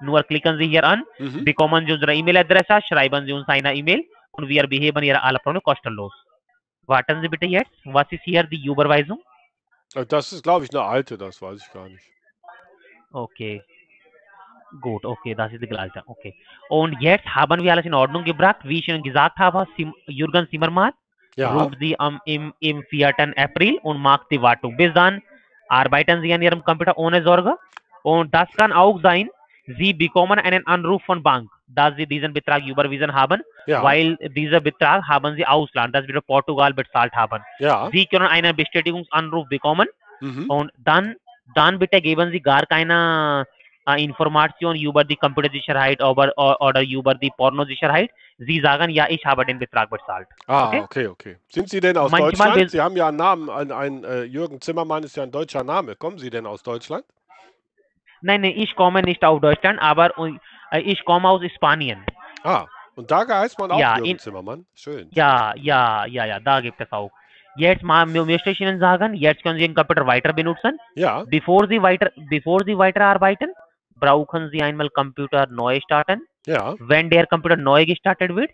[0.00, 1.44] Nur klicken Sie hier an, Mhm.
[1.44, 5.60] bekommen Sie unsere E-Mail-Adresse, schreiben Sie uns eine E-Mail und wir beheben Ihre alle Probleme
[5.60, 6.12] kostenlos.
[6.86, 7.72] Warten Sie bitte jetzt.
[7.84, 9.20] Was ist hier die Überweisung?
[9.96, 12.04] Äh, Das ist, glaube ich, eine alte, das weiß ich gar nicht.
[13.12, 13.62] Okay.
[14.80, 16.02] Gut, okay, das ist die gleiche.
[16.06, 16.34] Okay.
[16.68, 18.58] Und jetzt haben wir alles in Ordnung gebracht.
[18.64, 20.92] Wie ich Ihnen gesagt habe, Sim Jürgen Zimmermann
[21.38, 21.52] Ja.
[21.52, 23.14] ruft Sie am, im, im 4.
[23.36, 24.76] April und macht die Wartung.
[24.76, 25.22] Bis dann
[25.68, 27.54] arbeiten Sie an Ihrem Computer ohne Sorge.
[28.02, 29.28] Und das kann auch sein,
[29.78, 33.82] Sie bekommen einen Anruf von Bank, dass Sie diesen Betrag überwiesen haben, Ja.
[33.82, 37.42] weil dieser Betrag haben Sie Ausland, das wir Portugal bezahlt haben.
[37.58, 37.88] ja.
[37.92, 39.86] Sie können einen Bestätigungsanruf bekommen
[40.20, 40.46] Mhm.
[40.48, 41.14] und dann,
[41.54, 43.57] dann bitte geben Sie gar keine äh,
[43.96, 48.10] Information über die Computersicherheit oder, oder über die Pornosicherheit.
[48.38, 50.28] Sie sagen, ja, ich habe den Betrag bezahlt.
[50.46, 50.80] Ah, okay.
[50.82, 51.36] okay, okay.
[51.48, 52.70] Sind Sie denn aus Manchmal Deutschland?
[52.70, 55.96] Sie haben ja einen Namen, ein, ein äh, Jürgen Zimmermann ist ja ein deutscher Name.
[55.96, 57.04] Kommen Sie denn aus Deutschland?
[58.20, 60.12] Nein, nein, ich komme nicht aus Deutschland, aber
[60.72, 62.04] äh, ich komme aus Spanien.
[62.42, 62.66] Ah,
[62.96, 64.66] und da heißt man auch Ja, Jürgen in- Zimmermann.
[64.74, 65.08] Schön.
[65.12, 67.10] Ja, ja, ja, ja, da gibt es auch.
[67.56, 70.78] Jetzt mal, möchte ich Ihnen sagen, jetzt können Sie den Computer weiter benutzen.
[70.94, 73.50] Ja, Bevor Sie weiter, bevor Sie weiterarbeiten,
[73.98, 76.22] brauchen Sie einmal Computer neu starten.
[76.46, 76.74] ja.
[76.78, 78.50] Wenn der Computer neu gestartet wird,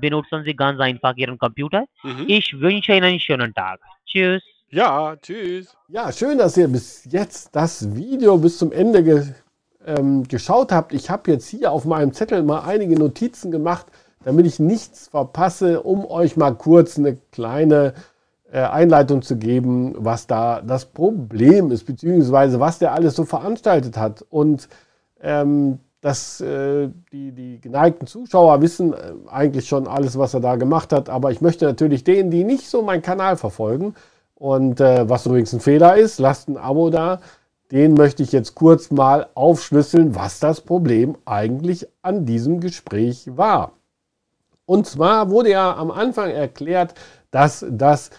[0.00, 1.84] benutzen Sie ganz einfach Ihren Computer.
[2.02, 2.24] Mhm.
[2.28, 3.80] Ich wünsche Ihnen einen schönen Tag.
[4.06, 4.42] Tschüss.
[4.70, 5.76] Ja, tschüss.
[5.88, 9.24] Ja, schön, dass ihr bis jetzt das Video bis zum Ende ge
[9.86, 10.92] ähm, geschaut habt.
[10.92, 13.86] Ich habe jetzt hier auf meinem Zettel mal einige Notizen gemacht,
[14.24, 18.00] damit ich nichts verpasse, um euch mal kurz eine kleine äh,
[18.58, 24.24] Einleitung zu geben, was da das Problem ist, beziehungsweise was der alles so veranstaltet hat.
[24.30, 24.68] Und
[25.20, 30.56] ähm, dass äh, die, die geneigten Zuschauer wissen äh, eigentlich schon alles, was er da
[30.56, 31.08] gemacht hat.
[31.08, 33.94] Aber ich möchte natürlich denen, die nicht so meinen Kanal verfolgen,
[34.34, 37.20] und äh, was übrigens ein Fehler ist, lasst ein Abo da.
[37.70, 43.72] Den möchte ich jetzt kurz mal aufschlüsseln, was das Problem eigentlich an diesem Gespräch war.
[44.66, 46.94] Und zwar wurde ja am Anfang erklärt,
[47.30, 48.12] dass das äh,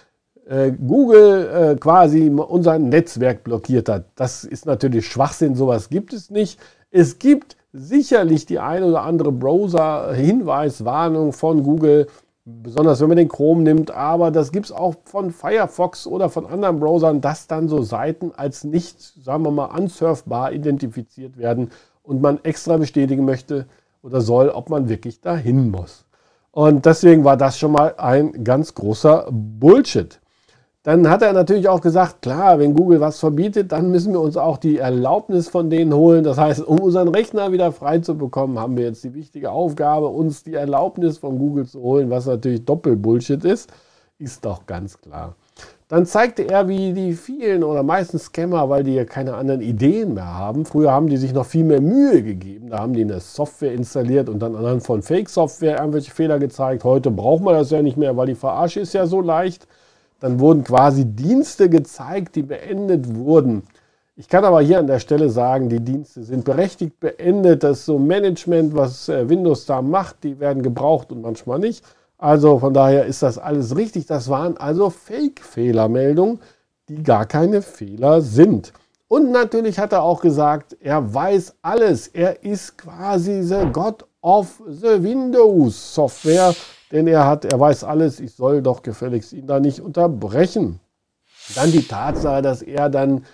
[0.71, 4.05] Google äh, quasi unser Netzwerk blockiert hat.
[4.15, 6.59] Das ist natürlich Schwachsinn, sowas gibt es nicht.
[6.91, 12.07] Es gibt sicherlich die eine oder andere Browser-Hinweiswarnung von Google,
[12.45, 16.45] besonders wenn man den Chrome nimmt, aber das gibt es auch von Firefox oder von
[16.45, 21.71] anderen Browsern, dass dann so Seiten als nicht, sagen wir mal, unsurfbar identifiziert werden
[22.03, 23.65] und man extra bestätigen möchte
[24.03, 26.05] oder soll, ob man wirklich dahin muss.
[26.51, 30.19] Und deswegen war das schon mal ein ganz großer Bullshit.
[30.85, 34.37] Dann hat er natürlich auch gesagt, klar, wenn Google was verbietet, dann müssen wir uns
[34.37, 36.23] auch die Erlaubnis von denen holen.
[36.23, 40.05] Das heißt, um unseren Rechner wieder frei zu bekommen, haben wir jetzt die wichtige Aufgabe,
[40.05, 43.71] uns die Erlaubnis von Google zu holen, was natürlich Doppelbullshit ist.
[44.19, 45.33] Ist doch ganz klar.
[45.87, 50.13] Dann zeigte er, wie die vielen oder meisten Scammer, weil die ja keine anderen Ideen
[50.13, 52.69] mehr haben, früher haben die sich noch viel mehr Mühe gegeben.
[52.69, 56.83] Da haben die eine Software installiert und dann anhand von Fake-Software irgendwelche Fehler gezeigt.
[56.83, 59.67] Heute braucht man das ja nicht mehr, weil die Verarsche ist ja so leicht.
[60.19, 63.63] Dann wurden quasi Dienste gezeigt, die beendet wurden.
[64.17, 67.63] Ich kann aber hier an der Stelle sagen, die Dienste sind berechtigt beendet.
[67.63, 71.83] Das so Management, was äh, Windows da macht, die werden gebraucht und manchmal nicht.
[72.17, 74.05] Also von daher ist das alles richtig.
[74.05, 76.39] Das waren also Fake-Fehlermeldungen,
[76.87, 78.71] die gar keine Fehler sind.
[79.07, 82.07] Und natürlich hat er auch gesagt, er weiß alles.
[82.07, 86.55] Er ist quasi the God of the Windows Software,
[86.91, 88.19] denn er hat, er weiß alles.
[88.19, 90.79] Ich soll doch gefälligst ihn da nicht unterbrechen.
[91.55, 93.25] Dann die Tatsache, dass er dann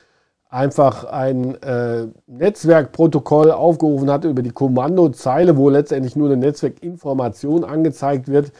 [0.49, 8.28] einfach ein äh, Netzwerkprotokoll aufgerufen hat über die Kommandozeile, wo letztendlich nur eine Netzwerkinformation angezeigt
[8.28, 8.52] wird,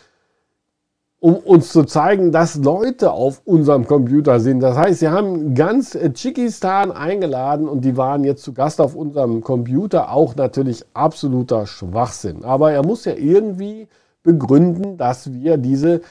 [1.20, 4.62] um uns zu zeigen, dass Leute auf unserem Computer sind.
[4.62, 9.42] Das heißt, sie haben ganz Tschikistan eingeladen und die waren jetzt zu Gast auf unserem
[9.42, 10.14] Computer.
[10.14, 12.46] Auch natürlich absoluter Schwachsinn.
[12.46, 13.88] Aber er muss ja irgendwie
[14.24, 16.02] begründen, dass wir diese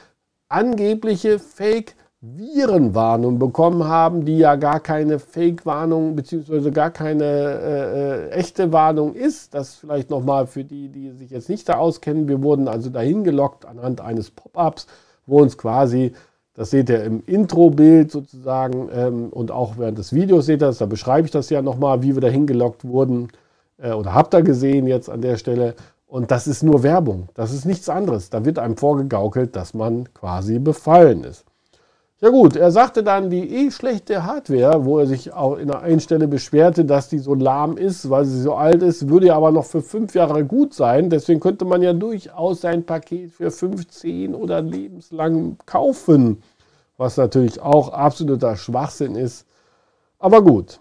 [0.49, 6.71] angebliche Fake-Virenwarnung bekommen haben, die ja gar keine Fake-Warnung bzw.
[6.71, 9.55] gar keine äh, äh, echte Warnung ist.
[9.55, 12.29] Das vielleicht nochmal für die, die sich jetzt nicht da auskennen.
[12.29, 14.87] Wir wurden also dahin gelockt anhand eines Pop-ups
[15.31, 16.13] wo uns quasi,
[16.55, 20.79] das seht ihr im Intro-Bild sozusagen ähm, und auch während des Videos seht ihr das,
[20.79, 23.29] da beschreibe ich das ja nochmal, wie wir dahin gelockt wurden
[23.79, 25.75] äh, oder habt ihr gesehen jetzt an der Stelle.
[26.11, 28.31] Und das ist nur Werbung, das ist nichts anderes.
[28.31, 31.45] Da wird einem vorgegaukelt, dass man quasi befallen ist.
[32.21, 35.83] Ja gut, er sagte dann, die eh schlechte Hardware, wo er sich auch in der
[35.83, 39.37] einen Stelle beschwerte, dass die so lahm ist, weil sie so alt ist, würde ja
[39.37, 41.11] aber noch für fünf Jahre gut sein.
[41.11, 46.43] Deswegen könnte man ja durchaus sein Paket für 15 oder lebenslang kaufen,
[46.97, 49.47] was natürlich auch absoluter Schwachsinn ist.
[50.19, 50.81] Aber gut.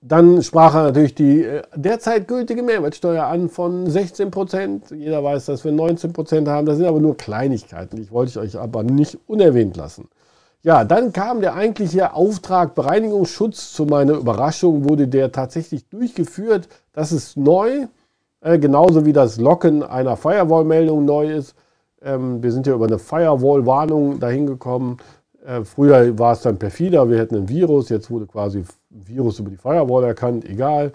[0.00, 4.90] Dann sprach er natürlich die äh, derzeit gültige Mehrwertsteuer an von 16 Prozent.
[4.90, 6.66] Jeder weiß, dass wir 19 Prozent haben.
[6.66, 7.96] Das sind aber nur Kleinigkeiten.
[7.96, 10.08] Die wollte ich euch aber nicht unerwähnt lassen.
[10.62, 13.72] Ja, dann kam der eigentliche Auftrag Bereinigungsschutz.
[13.72, 16.68] Zu meiner Überraschung wurde der tatsächlich durchgeführt.
[16.92, 17.86] Das ist neu,
[18.40, 21.54] äh, genauso wie das Locken einer Firewall-Meldung neu ist.
[22.02, 24.98] Ähm, wir sind ja über eine Firewall-Warnung dahin gekommen.
[25.46, 29.38] Äh, früher war es dann perfider, wir hätten ein Virus, jetzt wurde quasi ein Virus
[29.38, 30.92] über die Firewall erkannt, egal.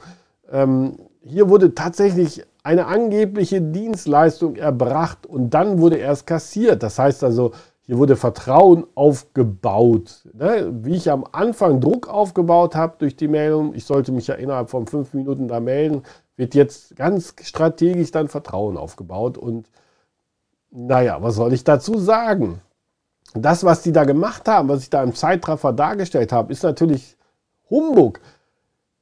[0.52, 6.84] Ähm, hier wurde tatsächlich eine angebliche Dienstleistung erbracht und dann wurde erst kassiert.
[6.84, 10.24] Das heißt also, hier wurde Vertrauen aufgebaut.
[10.34, 10.70] Ne?
[10.84, 14.70] Wie ich am Anfang Druck aufgebaut habe durch die Meldung, ich sollte mich ja innerhalb
[14.70, 16.04] von fünf Minuten da melden,
[16.36, 19.38] wird jetzt ganz strategisch dann Vertrauen aufgebaut.
[19.38, 19.70] Und
[20.72, 22.62] naja, was soll ich dazu sagen?
[23.34, 27.18] Das, was die da gemacht haben, was ich da im Zeitraffer dargestellt habe, ist natürlich
[27.70, 28.20] Humbug.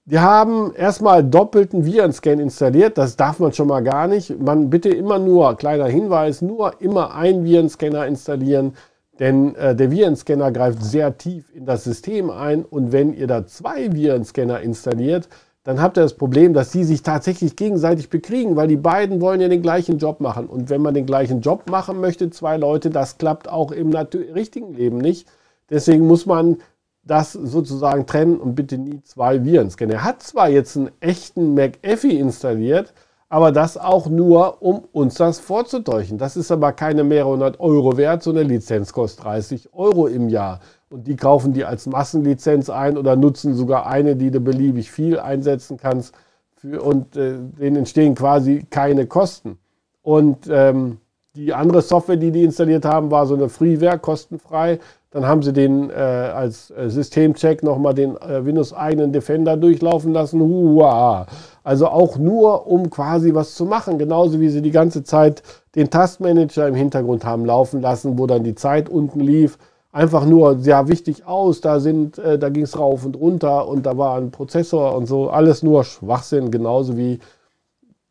[0.06, 2.98] Die haben erstmal doppelten Virenscan installiert.
[2.98, 4.40] Das darf man schon mal gar nicht.
[4.40, 8.74] Man bitte immer nur, kleiner Hinweis, nur immer einen Virenscanner installieren,
[9.20, 12.66] denn äh, der Virenscanner greift sehr tief in das System ein.
[12.66, 15.30] Und wenn ihr da zwei Virenscanner installiert,
[15.70, 19.40] dann habt ihr das Problem, dass die sich tatsächlich gegenseitig bekriegen, weil die beiden wollen
[19.40, 20.48] ja den gleichen Job machen.
[20.48, 24.74] Und wenn man den gleichen Job machen möchte, zwei Leute, das klappt auch im richtigen
[24.74, 25.28] Leben nicht.
[25.70, 26.58] Deswegen muss man
[27.04, 29.94] das sozusagen trennen und bitte nie zwei Viren scannen.
[29.94, 32.92] Er hat zwar jetzt einen echten McAfee installiert,
[33.30, 36.18] aber das auch nur, um uns das vorzutäuschen.
[36.18, 40.30] Das ist aber keine mehrere hundert Euro wert, so eine Lizenz kostet 30 Euro im
[40.30, 40.62] Jahr.
[40.90, 45.20] Und die kaufen die als Massenlizenz ein oder nutzen sogar eine, die du beliebig viel
[45.20, 46.16] einsetzen kannst.
[46.56, 49.60] Für, und äh, denen entstehen quasi keine Kosten.
[50.02, 50.98] Und ähm,
[51.36, 54.80] die andere Software, die die installiert haben, war so eine Freeware, kostenfrei.
[55.12, 60.42] Dann haben sie den äh, als äh, Systemcheck nochmal den äh, Windows-eigenen Defender durchlaufen lassen.
[60.42, 61.28] Hua.
[61.64, 63.98] Also auch nur, um quasi was zu machen.
[64.00, 65.44] Genauso wie sie die ganze Zeit
[65.76, 69.58] den Taskmanager im Hintergrund haben laufen lassen, wo dann die Zeit unten lief.
[69.92, 71.62] Einfach nur sehr wichtig aus.
[71.62, 75.08] Da, sind, äh, da ging es rauf und runter und da war ein Prozessor und
[75.08, 75.30] so.
[75.30, 76.52] Alles nur Schwachsinn.
[76.52, 77.20] Genauso wie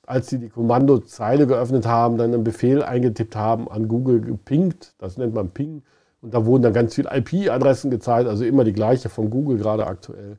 [0.08, 4.94] als sie die Kommandozeile geöffnet haben, dann einen Befehl eingetippt haben, an Google gepinkt.
[4.98, 5.82] Das nennt man Ping
[6.22, 9.86] und da wurden dann ganz viele IP-Adressen gezeigt, also immer die gleiche von Google gerade
[9.86, 10.38] aktuell.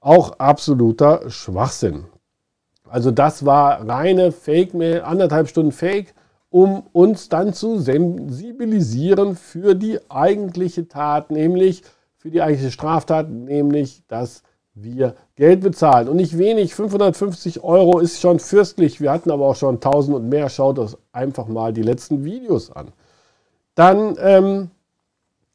[0.00, 2.04] Auch absoluter Schwachsinn.
[2.88, 6.14] Also das war reine Fake-Mail, anderthalb Stunden Fake,
[6.50, 11.82] um uns dann zu sensibilisieren für die eigentliche Tat, nämlich
[12.16, 14.42] für die eigentliche Straftat, nämlich dass
[14.74, 16.08] wir Geld bezahlen.
[16.08, 19.00] Und nicht wenig, 550 Euro ist schon fürstlich.
[19.00, 20.48] Wir hatten aber auch schon 1000 und mehr.
[20.48, 22.88] Schaut euch einfach mal die letzten Videos an.
[23.74, 24.70] Dann ähm,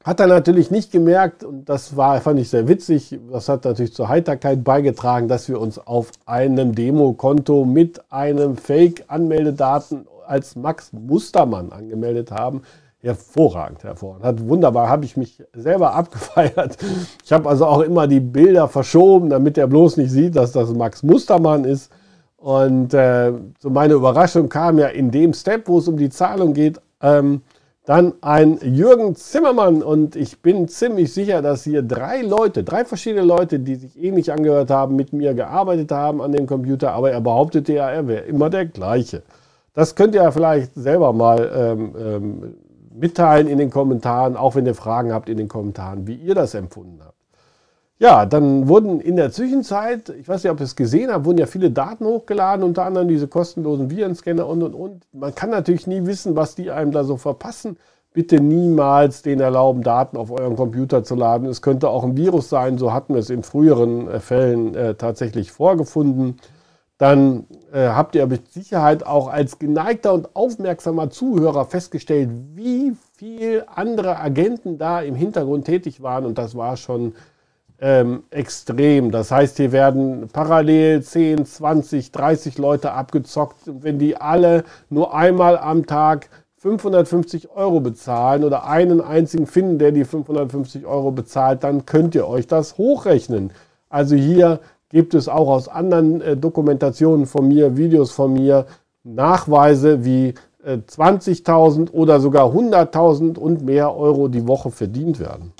[0.05, 3.95] Hat er natürlich nicht gemerkt, und das war, fand ich sehr witzig, das hat natürlich
[3.95, 11.71] zur Heiterkeit beigetragen, dass wir uns auf einem Demokonto mit einem Fake-Anmeldedaten als Max Mustermann
[11.71, 12.61] angemeldet haben.
[12.99, 14.25] Hervorragend, hervorragend.
[14.25, 16.77] Hat wunderbar, habe ich mich selber abgefeiert.
[17.23, 20.73] Ich habe also auch immer die Bilder verschoben, damit er bloß nicht sieht, dass das
[20.73, 21.91] Max Mustermann ist.
[22.37, 26.53] Und äh, so meine Überraschung kam ja in dem Step, wo es um die Zahlung
[26.53, 27.41] geht, ähm,
[27.85, 33.23] dann ein Jürgen Zimmermann und ich bin ziemlich sicher, dass hier drei Leute, drei verschiedene
[33.23, 37.21] Leute, die sich ähnlich angehört haben, mit mir gearbeitet haben an dem Computer, aber er
[37.21, 39.21] behauptete ja, er wäre immer der gleiche.
[39.75, 42.55] Das könnt ihr vielleicht selber mal ähm, ähm,
[42.93, 46.53] mitteilen in den Kommentaren, auch wenn ihr Fragen habt in den Kommentaren, wie ihr das
[46.53, 47.15] empfunden habt.
[47.97, 51.37] Ja, dann wurden in der Zwischenzeit, ich weiß nicht, ob ihr es gesehen habt, wurden
[51.37, 55.03] ja viele Daten hochgeladen, unter anderem diese kostenlosen Virenscanner und und und.
[55.13, 57.77] Man kann natürlich nie wissen, was die einem da so verpassen.
[58.13, 61.47] Bitte niemals den erlauben, Daten auf euren Computer zu laden.
[61.47, 64.95] Es könnte auch ein Virus sein, so hatten wir es in früheren äh, Fällen äh,
[64.95, 66.37] tatsächlich vorgefunden.
[66.97, 73.65] Dann äh, habt ihr mit Sicherheit auch als geneigter und aufmerksamer Zuhörer festgestellt, wie viel
[73.67, 76.25] andere Agenten da im Hintergrund tätig waren.
[76.25, 77.13] Und das war schon
[77.81, 79.11] ähm, extrem.
[79.11, 83.67] Das heißt, hier werden parallel 10, 20, 30 Leute abgezockt.
[83.67, 86.29] Und wenn die alle nur einmal am Tag
[86.59, 92.27] 550 Euro bezahlen oder einen einzigen finden, der die 550 Euro bezahlt, dann könnt ihr
[92.27, 93.51] euch das hochrechnen.
[93.89, 94.61] Also hier
[94.95, 98.65] gibt es auch aus anderen äh, Dokumentationen von mir, Videos von mir,
[99.03, 105.51] Nachweise, wie äh, 20.000 oder sogar 100.000 und mehr Euro die Woche verdient werden.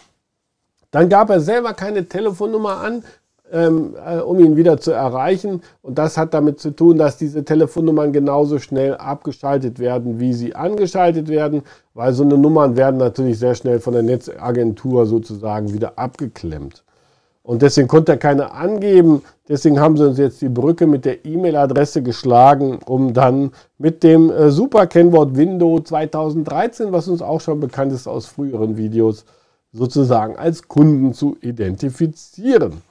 [0.90, 3.04] Dann gab er selber keine Telefonnummer an,
[3.52, 5.62] ähm, äh, um ihn wieder zu erreichen.
[5.82, 10.56] Und das hat damit zu tun, dass diese Telefonnummern genauso schnell abgeschaltet werden, wie sie
[10.56, 11.64] angeschaltet werden,
[11.94, 16.85] weil so eine Nummern werden natürlich sehr schnell von der Netzagentur sozusagen wieder abgeklemmt.
[17.46, 19.22] Und deswegen konnte er keine angeben.
[19.48, 24.32] Deswegen haben sie uns jetzt die Brücke mit der E-Mail-Adresse geschlagen, um dann mit dem
[24.32, 29.26] äh, Super-Kennwort Windows 2013, was uns auch schon bekannt ist aus früheren Videos,
[29.72, 32.82] sozusagen als Kunden zu identifizieren.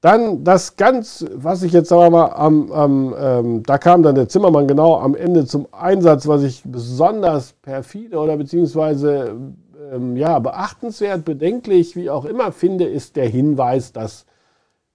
[0.00, 4.28] Dann das ganz, was ich jetzt wir mal, am, am, ähm, da kam dann der
[4.28, 9.36] Zimmermann genau am Ende zum Einsatz, was ich besonders perfide oder beziehungsweise
[9.92, 14.26] ähm, ja, beachtenswert, bedenklich, wie auch immer finde, ist der Hinweis, dass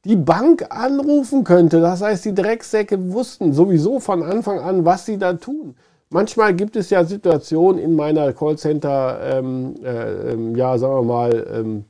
[0.05, 1.81] die Bank anrufen könnte.
[1.81, 5.75] Das heißt, die Drecksäcke wussten sowieso von Anfang an, was sie da tun.
[6.09, 11.47] Manchmal gibt es ja Situationen in meiner Callcenter, ähm, äh, ähm, ja, sagen wir mal,
[11.53, 11.85] ähm,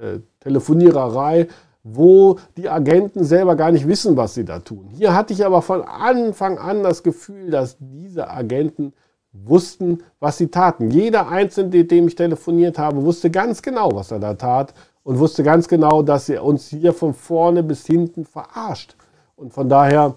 [0.00, 1.48] äh, Telefoniererei,
[1.82, 4.88] wo die Agenten selber gar nicht wissen, was sie da tun.
[4.94, 8.94] Hier hatte ich aber von Anfang an das Gefühl, dass diese Agenten
[9.32, 10.90] wussten, was sie taten.
[10.90, 15.18] Jeder Einzelne, mit dem ich telefoniert habe, wusste ganz genau, was er da tat und
[15.18, 18.96] wusste ganz genau, dass er uns hier von vorne bis hinten verarscht.
[19.36, 20.14] Und von daher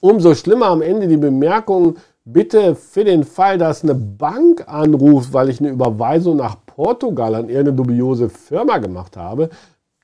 [0.00, 5.48] umso schlimmer am Ende die Bemerkung, bitte für den Fall, dass eine Bank anruft, weil
[5.48, 9.48] ich eine Überweisung nach Portugal an irgendeine dubiose Firma gemacht habe,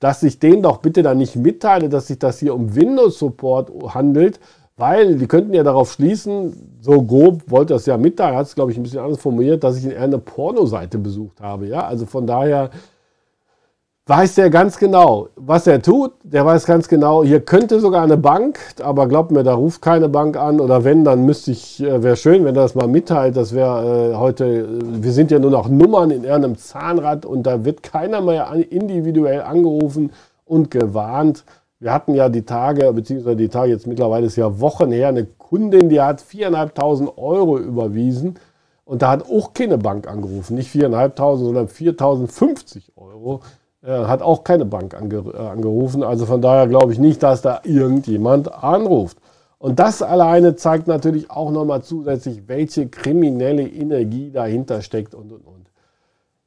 [0.01, 3.73] dass ich denen doch bitte dann nicht mitteile, dass sich das hier um Windows Support
[3.95, 4.39] handelt,
[4.79, 8.73] weil die könnten ja darauf schließen, so grob wollte das ja mitteilen, hat es glaube
[8.73, 11.67] ich ein bisschen anders formuliert, dass ich eine Pornoseite besucht habe.
[11.67, 12.71] Ja, also von daher
[14.09, 16.13] weiß der ganz genau, was er tut.
[16.23, 20.09] Der weiß ganz genau, hier könnte sogar eine Bank, aber glaubt mir, da ruft keine
[20.09, 20.61] Bank an.
[20.61, 23.37] Oder wenn, dann müsste ich, äh, wäre schön, wenn er das mal mitteilt.
[23.37, 27.43] Das wäre äh, heute, äh, wir sind ja nur noch Nummern in irgendeinem Zahnrad und
[27.43, 30.11] da wird keiner mehr individuell angerufen
[30.47, 31.45] und gewarnt.
[31.81, 35.25] Wir hatten ja die Tage, beziehungsweise die Tage jetzt mittlerweile ist ja Wochen her, eine
[35.25, 38.39] Kundin, die hat 4.500 Euro überwiesen.
[38.85, 40.57] Und da hat auch keine Bank angerufen.
[40.57, 43.43] Nicht 4.500, sondern 4.050 Euro.
[43.83, 46.03] Äh, hat auch keine Bank äh, angerufen.
[46.03, 49.19] Also von daher glaube ich nicht, dass da irgendjemand anruft.
[49.59, 55.47] Und das alleine zeigt natürlich auch nochmal zusätzlich, welche kriminelle Energie dahinter steckt und und
[55.47, 55.58] und.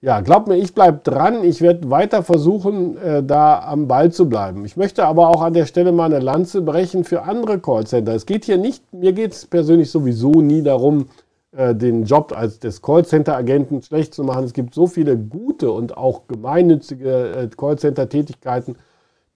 [0.03, 1.43] Ja, glaubt mir, ich bleibe dran.
[1.43, 4.65] Ich werde weiter versuchen, äh, da am Ball zu bleiben.
[4.65, 8.15] Ich möchte aber auch an der Stelle mal eine Lanze brechen für andere Callcenter.
[8.15, 11.05] Es geht hier nicht, mir geht es persönlich sowieso nie darum,
[11.51, 14.43] äh, den Job als des Callcenter-Agenten schlecht zu machen.
[14.43, 18.77] Es gibt so viele gute und auch gemeinnützige äh, Callcenter-Tätigkeiten,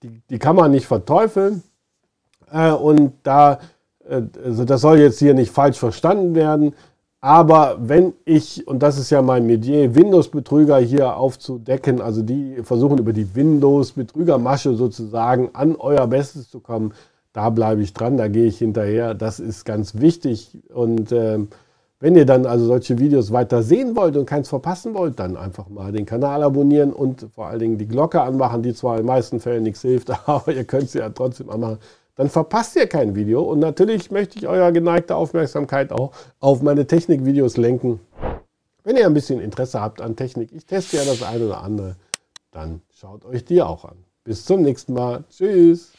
[0.01, 1.61] die, die kann man nicht verteufeln.
[2.51, 3.59] Äh, und da,
[4.43, 6.73] also das soll jetzt hier nicht falsch verstanden werden.
[7.21, 12.99] Aber wenn ich, und das ist ja mein Metier, Windows-Betrüger hier aufzudecken, also die versuchen
[12.99, 16.93] über die Windows-Betrügermasche sozusagen an euer Bestes zu kommen,
[17.33, 19.13] da bleibe ich dran, da gehe ich hinterher.
[19.15, 20.57] Das ist ganz wichtig.
[20.73, 21.39] Und äh,
[21.99, 25.69] Wenn ihr dann also solche Videos weiter sehen wollt und keins verpassen wollt, dann einfach
[25.69, 29.07] mal den Kanal abonnieren und vor allen Dingen die Glocke anmachen, die zwar in den
[29.07, 31.79] meisten Fällen nichts hilft, aber ihr könnt sie ja trotzdem anmachen.
[32.15, 36.87] Dann verpasst ihr kein Video und natürlich möchte ich euer geneigte Aufmerksamkeit auch auf meine
[36.87, 37.99] Technikvideos lenken.
[38.83, 41.95] Wenn ihr ein bisschen Interesse habt an Technik, ich teste ja das eine oder andere,
[42.51, 43.97] dann schaut euch die auch an.
[44.23, 45.23] Bis zum nächsten Mal.
[45.29, 45.91] Tschüss.